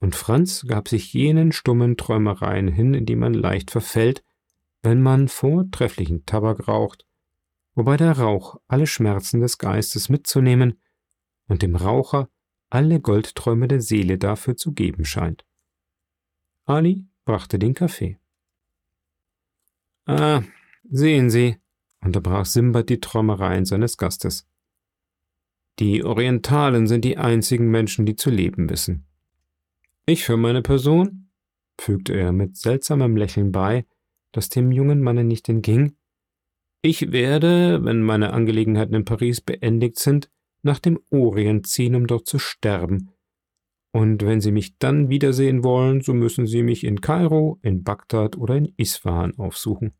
und 0.00 0.14
Franz 0.14 0.64
gab 0.66 0.88
sich 0.88 1.12
jenen 1.12 1.50
stummen 1.50 1.96
Träumereien 1.96 2.68
hin, 2.68 2.94
in 2.94 3.04
die 3.04 3.16
man 3.16 3.34
leicht 3.34 3.70
verfällt, 3.70 4.22
wenn 4.82 5.02
man 5.02 5.28
vortrefflichen 5.28 6.24
Tabak 6.24 6.68
raucht, 6.68 7.04
wobei 7.74 7.96
der 7.96 8.12
Rauch 8.12 8.60
alle 8.68 8.86
Schmerzen 8.86 9.40
des 9.40 9.58
Geistes 9.58 10.08
mitzunehmen 10.08 10.80
und 11.48 11.62
dem 11.62 11.74
Raucher 11.74 12.30
alle 12.70 13.00
Goldträume 13.00 13.66
der 13.66 13.80
Seele 13.80 14.18
dafür 14.18 14.56
zu 14.56 14.72
geben 14.72 15.04
scheint. 15.04 15.44
Ali 16.64 17.06
brachte 17.24 17.58
den 17.58 17.74
Kaffee. 17.74 18.18
Ah, 20.08 20.42
sehen 20.90 21.28
Sie, 21.28 21.56
unterbrach 22.00 22.46
Simbad 22.46 22.88
die 22.88 22.98
Träumereien 22.98 23.66
seines 23.66 23.98
Gastes. 23.98 24.48
Die 25.78 26.02
Orientalen 26.02 26.86
sind 26.86 27.04
die 27.04 27.18
einzigen 27.18 27.70
Menschen, 27.70 28.06
die 28.06 28.16
zu 28.16 28.30
leben 28.30 28.70
wissen. 28.70 29.06
Ich 30.06 30.24
für 30.24 30.36
meine 30.36 30.62
Person, 30.62 31.28
fügte 31.78 32.14
er 32.14 32.32
mit 32.32 32.56
seltsamem 32.56 33.16
Lächeln 33.16 33.52
bei, 33.52 33.86
das 34.32 34.48
dem 34.48 34.72
jungen 34.72 35.02
Manne 35.02 35.24
nicht 35.24 35.48
entging, 35.48 35.94
ich 36.80 37.10
werde, 37.10 37.84
wenn 37.84 38.02
meine 38.02 38.32
Angelegenheiten 38.32 38.94
in 38.94 39.04
Paris 39.04 39.40
beendigt 39.40 39.98
sind, 39.98 40.30
nach 40.62 40.78
dem 40.78 41.00
Orient 41.10 41.66
ziehen, 41.66 41.94
um 41.96 42.06
dort 42.06 42.26
zu 42.26 42.38
sterben. 42.38 43.10
Und 43.90 44.24
wenn 44.24 44.40
Sie 44.40 44.52
mich 44.52 44.78
dann 44.78 45.08
wiedersehen 45.08 45.64
wollen, 45.64 46.02
so 46.02 46.12
müssen 46.14 46.46
Sie 46.46 46.62
mich 46.62 46.84
in 46.84 47.00
Kairo, 47.00 47.58
in 47.62 47.82
Bagdad 47.82 48.36
oder 48.36 48.56
in 48.56 48.72
Isfahan 48.76 49.36
aufsuchen. 49.38 49.94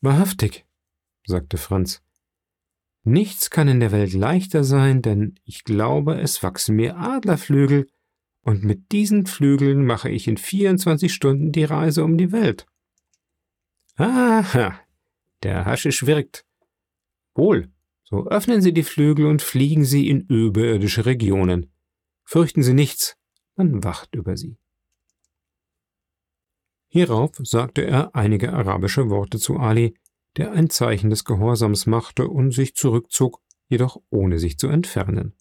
Wahrhaftig, 0.00 0.66
sagte 1.26 1.56
Franz. 1.56 2.02
Nichts 3.02 3.50
kann 3.50 3.68
in 3.68 3.80
der 3.80 3.92
Welt 3.92 4.12
leichter 4.12 4.64
sein, 4.64 5.00
denn 5.00 5.36
ich 5.44 5.64
glaube, 5.64 6.20
es 6.20 6.42
wachsen 6.42 6.76
mir 6.76 6.96
Adlerflügel, 6.96 7.86
und 8.42 8.62
mit 8.62 8.92
diesen 8.92 9.26
Flügeln 9.26 9.84
mache 9.84 10.08
ich 10.08 10.28
in 10.28 10.36
24 10.36 11.12
Stunden 11.12 11.50
die 11.50 11.64
Reise 11.64 12.04
um 12.04 12.16
die 12.16 12.30
Welt. 12.30 12.66
Aha, 13.96 14.78
der 15.42 15.64
Haschisch 15.64 16.06
wirkt. 16.06 16.44
Wohl, 17.34 17.72
so 18.04 18.28
öffnen 18.28 18.62
Sie 18.62 18.72
die 18.72 18.84
Flügel 18.84 19.26
und 19.26 19.42
fliegen 19.42 19.84
Sie 19.84 20.08
in 20.08 20.20
überirdische 20.20 21.06
Regionen. 21.06 21.72
Fürchten 22.28 22.64
Sie 22.64 22.74
nichts, 22.74 23.16
man 23.54 23.84
wacht 23.84 24.16
über 24.16 24.36
Sie. 24.36 24.58
Hierauf 26.88 27.30
sagte 27.38 27.86
er 27.86 28.16
einige 28.16 28.52
arabische 28.52 29.08
Worte 29.10 29.38
zu 29.38 29.58
Ali, 29.58 29.94
der 30.36 30.50
ein 30.50 30.68
Zeichen 30.68 31.08
des 31.08 31.24
Gehorsams 31.24 31.86
machte 31.86 32.26
und 32.26 32.50
sich 32.50 32.74
zurückzog, 32.74 33.40
jedoch 33.68 34.02
ohne 34.10 34.40
sich 34.40 34.58
zu 34.58 34.66
entfernen. 34.66 35.34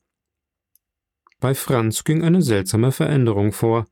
Bei 1.39 1.55
Franz 1.55 2.03
ging 2.03 2.23
eine 2.23 2.43
seltsame 2.43 2.91
Veränderung 2.91 3.51
vor. 3.51 3.87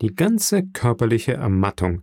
Die 0.00 0.14
ganze 0.14 0.66
körperliche 0.66 1.34
Ermattung, 1.34 2.02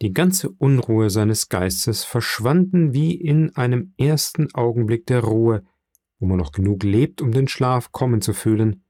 die 0.00 0.12
ganze 0.12 0.50
Unruhe 0.50 1.10
seines 1.10 1.48
Geistes 1.48 2.04
verschwanden 2.04 2.94
wie 2.94 3.14
in 3.14 3.56
einem 3.56 3.94
ersten 3.98 4.54
Augenblick 4.54 5.06
der 5.06 5.24
Ruhe, 5.24 5.64
wo 6.18 6.26
man 6.26 6.38
noch 6.38 6.52
genug 6.52 6.82
lebt, 6.82 7.20
um 7.22 7.32
den 7.32 7.48
Schlaf 7.48 7.92
kommen 7.92 8.20
zu 8.20 8.32
fühlen. 8.32 8.84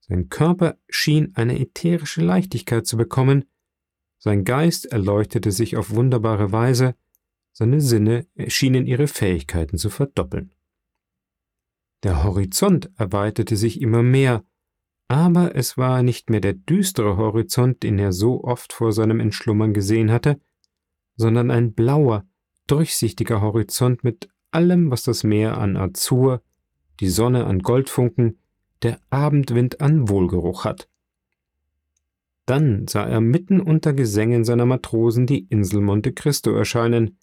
Sein 0.00 0.28
Körper 0.28 0.78
schien 0.88 1.34
eine 1.34 1.58
ätherische 1.58 2.22
Leichtigkeit 2.22 2.86
zu 2.86 2.96
bekommen, 2.96 3.44
sein 4.18 4.44
Geist 4.44 4.86
erleuchtete 4.86 5.52
sich 5.52 5.76
auf 5.76 5.90
wunderbare 5.90 6.50
Weise, 6.50 6.96
seine 7.52 7.80
Sinne 7.80 8.26
schienen 8.48 8.86
ihre 8.86 9.06
Fähigkeiten 9.06 9.78
zu 9.78 9.90
verdoppeln. 9.90 10.52
Der 12.02 12.24
Horizont 12.24 12.90
erweiterte 12.96 13.56
sich 13.56 13.80
immer 13.80 14.02
mehr, 14.02 14.44
aber 15.08 15.56
es 15.56 15.76
war 15.76 16.02
nicht 16.02 16.30
mehr 16.30 16.40
der 16.40 16.52
düstere 16.52 17.16
Horizont, 17.16 17.82
den 17.82 17.98
er 17.98 18.12
so 18.12 18.44
oft 18.44 18.72
vor 18.72 18.92
seinem 18.92 19.20
Entschlummern 19.20 19.72
gesehen 19.72 20.10
hatte, 20.10 20.40
sondern 21.16 21.50
ein 21.50 21.74
blauer, 21.74 22.26
durchsichtiger 22.66 23.40
Horizont 23.40 24.04
mit 24.04 24.28
allem, 24.50 24.90
was 24.90 25.02
das 25.02 25.24
Meer 25.24 25.58
an 25.58 25.76
Azur, 25.76 26.42
die 27.00 27.08
Sonne 27.08 27.46
an 27.46 27.60
Goldfunken, 27.60 28.38
der 28.82 29.00
Abendwind 29.10 29.80
an 29.80 30.08
Wohlgeruch 30.08 30.64
hat. 30.64 30.88
Dann 32.46 32.86
sah 32.88 33.06
er 33.06 33.20
mitten 33.20 33.60
unter 33.60 33.92
Gesängen 33.92 34.44
seiner 34.44 34.66
Matrosen 34.66 35.26
die 35.26 35.44
Insel 35.44 35.80
Monte 35.80 36.12
Cristo 36.12 36.52
erscheinen, 36.52 37.18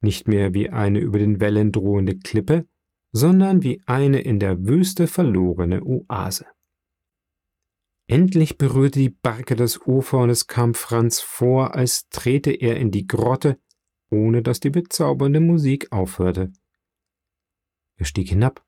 nicht 0.00 0.26
mehr 0.26 0.52
wie 0.52 0.70
eine 0.70 0.98
über 0.98 1.18
den 1.18 1.40
Wellen 1.40 1.70
drohende 1.70 2.18
Klippe, 2.18 2.66
sondern 3.12 3.62
wie 3.62 3.82
eine 3.86 4.20
in 4.20 4.40
der 4.40 4.66
Wüste 4.66 5.06
verlorene 5.06 5.82
Oase. 5.84 6.46
Endlich 8.08 8.58
berührte 8.58 8.98
die 8.98 9.10
Barke 9.10 9.54
das 9.54 9.80
Ufer 9.86 10.18
und 10.18 10.30
es 10.30 10.48
kam 10.48 10.74
Franz 10.74 11.20
vor, 11.20 11.74
als 11.74 12.08
trete 12.08 12.50
er 12.50 12.76
in 12.76 12.90
die 12.90 13.06
Grotte, 13.06 13.58
ohne 14.12 14.42
dass 14.42 14.60
die 14.60 14.70
bezaubernde 14.70 15.40
Musik 15.40 15.90
aufhörte. 15.90 16.52
Er 17.96 18.04
stieg 18.04 18.28
hinab, 18.28 18.64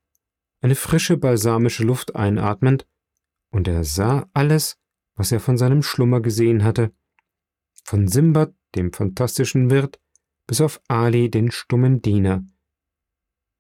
eine 0.63 0.75
frische 0.75 1.19
balsamische 1.19 1.85
Luft 1.85 2.17
einatmend, 2.17 2.87
und 3.51 3.69
er 3.69 3.85
sah 3.85 4.29
alles, 4.33 4.79
was 5.15 5.31
er 5.31 5.41
von 5.41 5.59
seinem 5.59 5.83
Schlummer 5.83 6.21
gesehen 6.21 6.65
hatte, 6.65 6.93
von 7.85 8.09
Simbad, 8.09 8.55
dem 8.75 8.93
fantastischen 8.93 9.71
Wirt, 9.71 10.01
bis 10.47 10.61
auf 10.61 10.81
Ali, 10.89 11.31
den 11.31 11.51
stummen 11.51 12.01
Diener. 12.01 12.45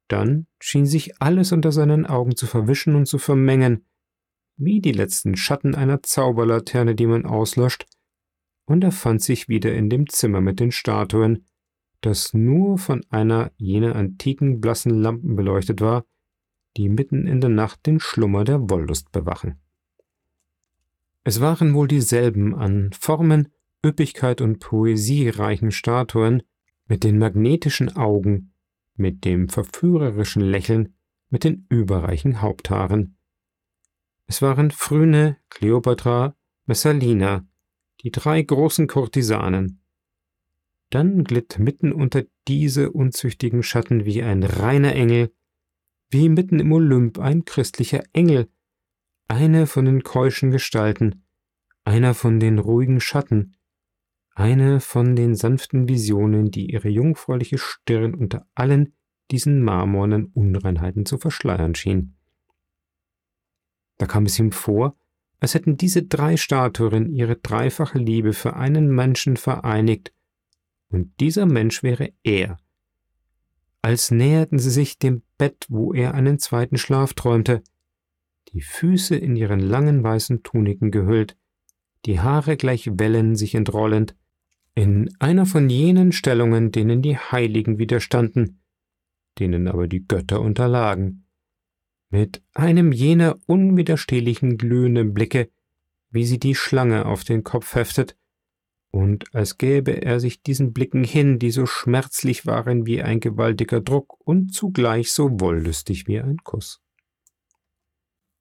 Dann 0.08 0.46
schien 0.60 0.86
sich 0.86 1.20
alles 1.20 1.52
unter 1.52 1.70
seinen 1.70 2.06
Augen 2.06 2.34
zu 2.34 2.46
verwischen 2.46 2.94
und 2.94 3.06
zu 3.06 3.18
vermengen, 3.18 3.86
wie 4.56 4.80
die 4.80 4.92
letzten 4.92 5.36
Schatten 5.36 5.74
einer 5.74 6.02
Zauberlaterne, 6.02 6.94
die 6.94 7.06
man 7.06 7.26
auslöscht, 7.26 7.86
und 8.64 8.82
er 8.82 8.92
fand 8.92 9.22
sich 9.22 9.48
wieder 9.48 9.74
in 9.74 9.90
dem 9.90 10.08
Zimmer 10.08 10.40
mit 10.40 10.60
den 10.60 10.72
Statuen, 10.72 11.46
das 12.04 12.34
nur 12.34 12.78
von 12.78 13.04
einer 13.10 13.52
jener 13.56 13.96
antiken 13.96 14.60
blassen 14.60 14.92
Lampen 14.92 15.36
beleuchtet 15.36 15.80
war, 15.80 16.04
die 16.76 16.88
mitten 16.88 17.26
in 17.26 17.40
der 17.40 17.50
Nacht 17.50 17.86
den 17.86 18.00
Schlummer 18.00 18.44
der 18.44 18.68
Wollust 18.68 19.12
bewachen. 19.12 19.60
Es 21.22 21.40
waren 21.40 21.74
wohl 21.74 21.88
dieselben 21.88 22.54
an 22.54 22.90
Formen, 22.92 23.48
Üppigkeit 23.84 24.40
und 24.40 24.58
Poesie 24.58 25.28
reichen 25.28 25.70
Statuen, 25.70 26.42
mit 26.86 27.02
den 27.04 27.18
magnetischen 27.18 27.96
Augen, 27.96 28.52
mit 28.94 29.24
dem 29.24 29.48
verführerischen 29.48 30.42
Lächeln, 30.42 30.94
mit 31.30 31.44
den 31.44 31.66
überreichen 31.68 32.42
Haupthaaren. 32.42 33.16
Es 34.26 34.42
waren 34.42 34.70
Phryne, 34.70 35.38
Kleopatra, 35.48 36.36
Messalina, 36.66 37.46
die 38.02 38.10
drei 38.10 38.42
großen 38.42 38.86
Kurtisanen. 38.86 39.83
Dann 40.94 41.24
glitt 41.24 41.58
mitten 41.58 41.92
unter 41.92 42.24
diese 42.46 42.92
unzüchtigen 42.92 43.64
Schatten 43.64 44.04
wie 44.04 44.22
ein 44.22 44.44
reiner 44.44 44.94
Engel 44.94 45.34
wie 46.08 46.28
mitten 46.28 46.60
im 46.60 46.70
Olymp 46.70 47.18
ein 47.18 47.44
christlicher 47.44 48.04
Engel, 48.12 48.48
eine 49.26 49.66
von 49.66 49.86
den 49.86 50.04
keuschen 50.04 50.52
Gestalten, 50.52 51.24
einer 51.82 52.14
von 52.14 52.38
den 52.38 52.60
ruhigen 52.60 53.00
Schatten, 53.00 53.56
eine 54.36 54.78
von 54.78 55.16
den 55.16 55.34
sanften 55.34 55.88
Visionen, 55.88 56.52
die 56.52 56.70
ihre 56.70 56.90
jungfräuliche 56.90 57.58
Stirn 57.58 58.14
unter 58.14 58.46
allen 58.54 58.94
diesen 59.32 59.64
marmornen 59.64 60.26
Unreinheiten 60.26 61.06
zu 61.06 61.18
verschleiern 61.18 61.74
schien. 61.74 62.14
Da 63.98 64.06
kam 64.06 64.26
es 64.26 64.38
ihm 64.38 64.52
vor, 64.52 64.96
als 65.40 65.54
hätten 65.54 65.76
diese 65.76 66.04
drei 66.04 66.36
Statuen 66.36 67.10
ihre 67.10 67.34
dreifache 67.34 67.98
Liebe 67.98 68.32
für 68.32 68.54
einen 68.54 68.94
Menschen 68.94 69.36
vereinigt, 69.36 70.12
und 70.94 71.18
dieser 71.18 71.44
Mensch 71.44 71.82
wäre 71.82 72.12
er, 72.22 72.56
als 73.82 74.12
näherten 74.12 74.60
sie 74.60 74.70
sich 74.70 74.96
dem 74.96 75.22
Bett, 75.38 75.66
wo 75.68 75.92
er 75.92 76.14
einen 76.14 76.38
zweiten 76.38 76.78
Schlaf 76.78 77.14
träumte, 77.14 77.64
die 78.52 78.60
Füße 78.60 79.16
in 79.16 79.34
ihren 79.34 79.58
langen 79.58 80.04
weißen 80.04 80.44
Tuniken 80.44 80.92
gehüllt, 80.92 81.36
die 82.06 82.20
Haare 82.20 82.56
gleich 82.56 82.88
Wellen 82.92 83.34
sich 83.34 83.56
entrollend, 83.56 84.14
in 84.76 85.10
einer 85.18 85.46
von 85.46 85.68
jenen 85.68 86.12
Stellungen, 86.12 86.70
denen 86.70 87.02
die 87.02 87.16
Heiligen 87.16 87.78
widerstanden, 87.78 88.60
denen 89.40 89.66
aber 89.66 89.88
die 89.88 90.06
Götter 90.06 90.40
unterlagen, 90.40 91.26
mit 92.08 92.40
einem 92.54 92.92
jener 92.92 93.36
unwiderstehlichen 93.46 94.58
glühenden 94.58 95.12
Blicke, 95.12 95.50
wie 96.10 96.24
sie 96.24 96.38
die 96.38 96.54
Schlange 96.54 97.06
auf 97.06 97.24
den 97.24 97.42
Kopf 97.42 97.74
heftet, 97.74 98.16
und 98.94 99.34
als 99.34 99.58
gäbe 99.58 100.02
er 100.02 100.20
sich 100.20 100.44
diesen 100.44 100.72
Blicken 100.72 101.02
hin, 101.02 101.40
die 101.40 101.50
so 101.50 101.66
schmerzlich 101.66 102.46
waren 102.46 102.86
wie 102.86 103.02
ein 103.02 103.18
gewaltiger 103.18 103.80
Druck 103.80 104.16
und 104.24 104.54
zugleich 104.54 105.10
so 105.10 105.40
wollüstig 105.40 106.06
wie 106.06 106.20
ein 106.20 106.36
Kuss. 106.44 106.80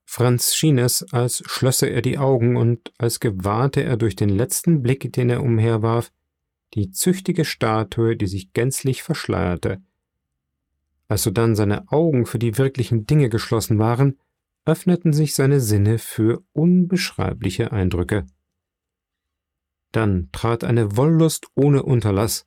Franz 0.06 0.54
schien 0.54 0.78
es, 0.78 1.12
als 1.12 1.42
schlösse 1.48 1.88
er 1.88 2.04
die 2.04 2.20
Augen 2.20 2.56
und 2.56 2.94
als 3.00 3.20
gewahrte 3.20 3.82
er 3.84 3.98
durch 3.98 4.16
den 4.16 4.30
letzten 4.30 4.84
Blick, 4.84 5.12
den 5.12 5.32
er 5.32 5.42
umherwarf, 5.42 6.12
die 6.76 6.92
züchtige 6.92 7.46
Statue, 7.46 8.16
die 8.16 8.28
sich 8.28 8.54
gänzlich 8.54 9.02
verschleierte. 9.02 9.82
Als 11.08 11.24
sodann 11.24 11.56
seine 11.56 11.92
Augen 11.92 12.28
für 12.28 12.38
die 12.38 12.60
wirklichen 12.60 13.08
Dinge 13.08 13.30
geschlossen 13.30 13.80
waren, 13.80 14.20
öffneten 14.66 15.14
sich 15.14 15.34
seine 15.34 15.60
Sinne 15.60 15.98
für 15.98 16.44
unbeschreibliche 16.54 17.72
Eindrücke. 17.72 18.28
Dann 19.94 20.30
trat 20.34 20.66
eine 20.66 20.98
Wollust 20.98 21.48
ohne 21.56 21.84
Unterlass, 21.84 22.46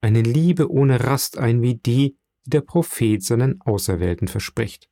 eine 0.00 0.22
Liebe 0.22 0.68
ohne 0.70 1.04
Rast 1.04 1.38
ein 1.38 1.62
wie 1.62 1.76
die, 1.76 2.16
die 2.16 2.18
der 2.48 2.62
Prophet 2.62 3.22
seinen 3.22 3.60
Auserwählten 3.60 4.28
verspricht. 4.28 4.88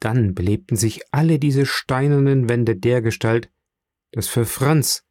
Dann 0.00 0.34
belebten 0.34 0.76
sich 0.76 1.00
alle 1.10 1.38
diese 1.38 1.64
steinernen 1.64 2.48
Wände 2.48 2.76
dergestalt, 2.76 3.50
dass 4.12 4.28
für 4.28 4.44
Franz, 4.44 5.04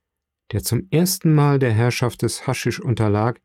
der 0.51 0.63
zum 0.63 0.87
ersten 0.91 1.33
Mal 1.33 1.57
der 1.57 1.73
Herrschaft 1.73 2.21
des 2.21 2.45
Haschisch 2.45 2.79
unterlag, 2.79 3.41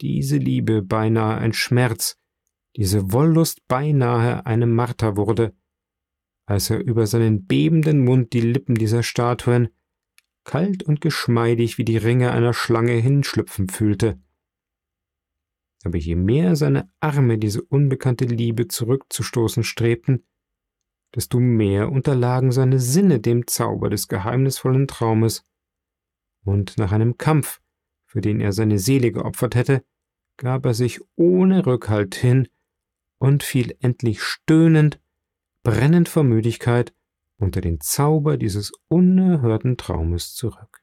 diese 0.00 0.38
Liebe 0.38 0.82
beinahe 0.82 1.36
ein 1.36 1.52
Schmerz, 1.52 2.16
diese 2.76 3.12
Wollust 3.12 3.66
beinahe 3.68 4.46
eine 4.46 4.66
Marter 4.66 5.16
wurde, 5.16 5.54
als 6.46 6.70
er 6.70 6.80
über 6.80 7.06
seinen 7.06 7.46
bebenden 7.46 8.02
Mund 8.02 8.32
die 8.32 8.40
Lippen 8.40 8.74
dieser 8.74 9.02
Statuen 9.02 9.68
kalt 10.44 10.82
und 10.82 11.00
geschmeidig 11.00 11.78
wie 11.78 11.84
die 11.84 11.96
Ringe 11.96 12.32
einer 12.32 12.52
Schlange 12.52 12.92
hinschlüpfen 12.92 13.68
fühlte. 13.68 14.20
Aber 15.84 15.98
je 15.98 16.14
mehr 16.14 16.56
seine 16.56 16.90
Arme 17.00 17.38
diese 17.38 17.62
unbekannte 17.62 18.24
Liebe 18.24 18.68
zurückzustoßen 18.68 19.64
strebten, 19.64 20.24
desto 21.14 21.40
mehr 21.40 21.90
unterlagen 21.90 22.52
seine 22.52 22.78
Sinne 22.78 23.20
dem 23.20 23.46
Zauber 23.46 23.90
des 23.90 24.08
geheimnisvollen 24.08 24.86
Traumes, 24.86 25.44
und 26.44 26.76
nach 26.78 26.92
einem 26.92 27.18
Kampf, 27.18 27.60
für 28.06 28.20
den 28.20 28.40
er 28.40 28.52
seine 28.52 28.78
Seele 28.78 29.12
geopfert 29.12 29.54
hätte, 29.54 29.84
gab 30.36 30.66
er 30.66 30.74
sich 30.74 31.00
ohne 31.16 31.66
Rückhalt 31.66 32.14
hin 32.14 32.48
und 33.18 33.42
fiel 33.42 33.76
endlich 33.80 34.22
stöhnend, 34.22 35.00
brennend 35.62 36.08
vor 36.08 36.24
Müdigkeit 36.24 36.92
unter 37.42 37.60
den 37.60 37.80
Zauber 37.80 38.36
dieses 38.38 38.72
unerhörten 38.88 39.76
Traumes 39.76 40.34
zurück. 40.34 40.81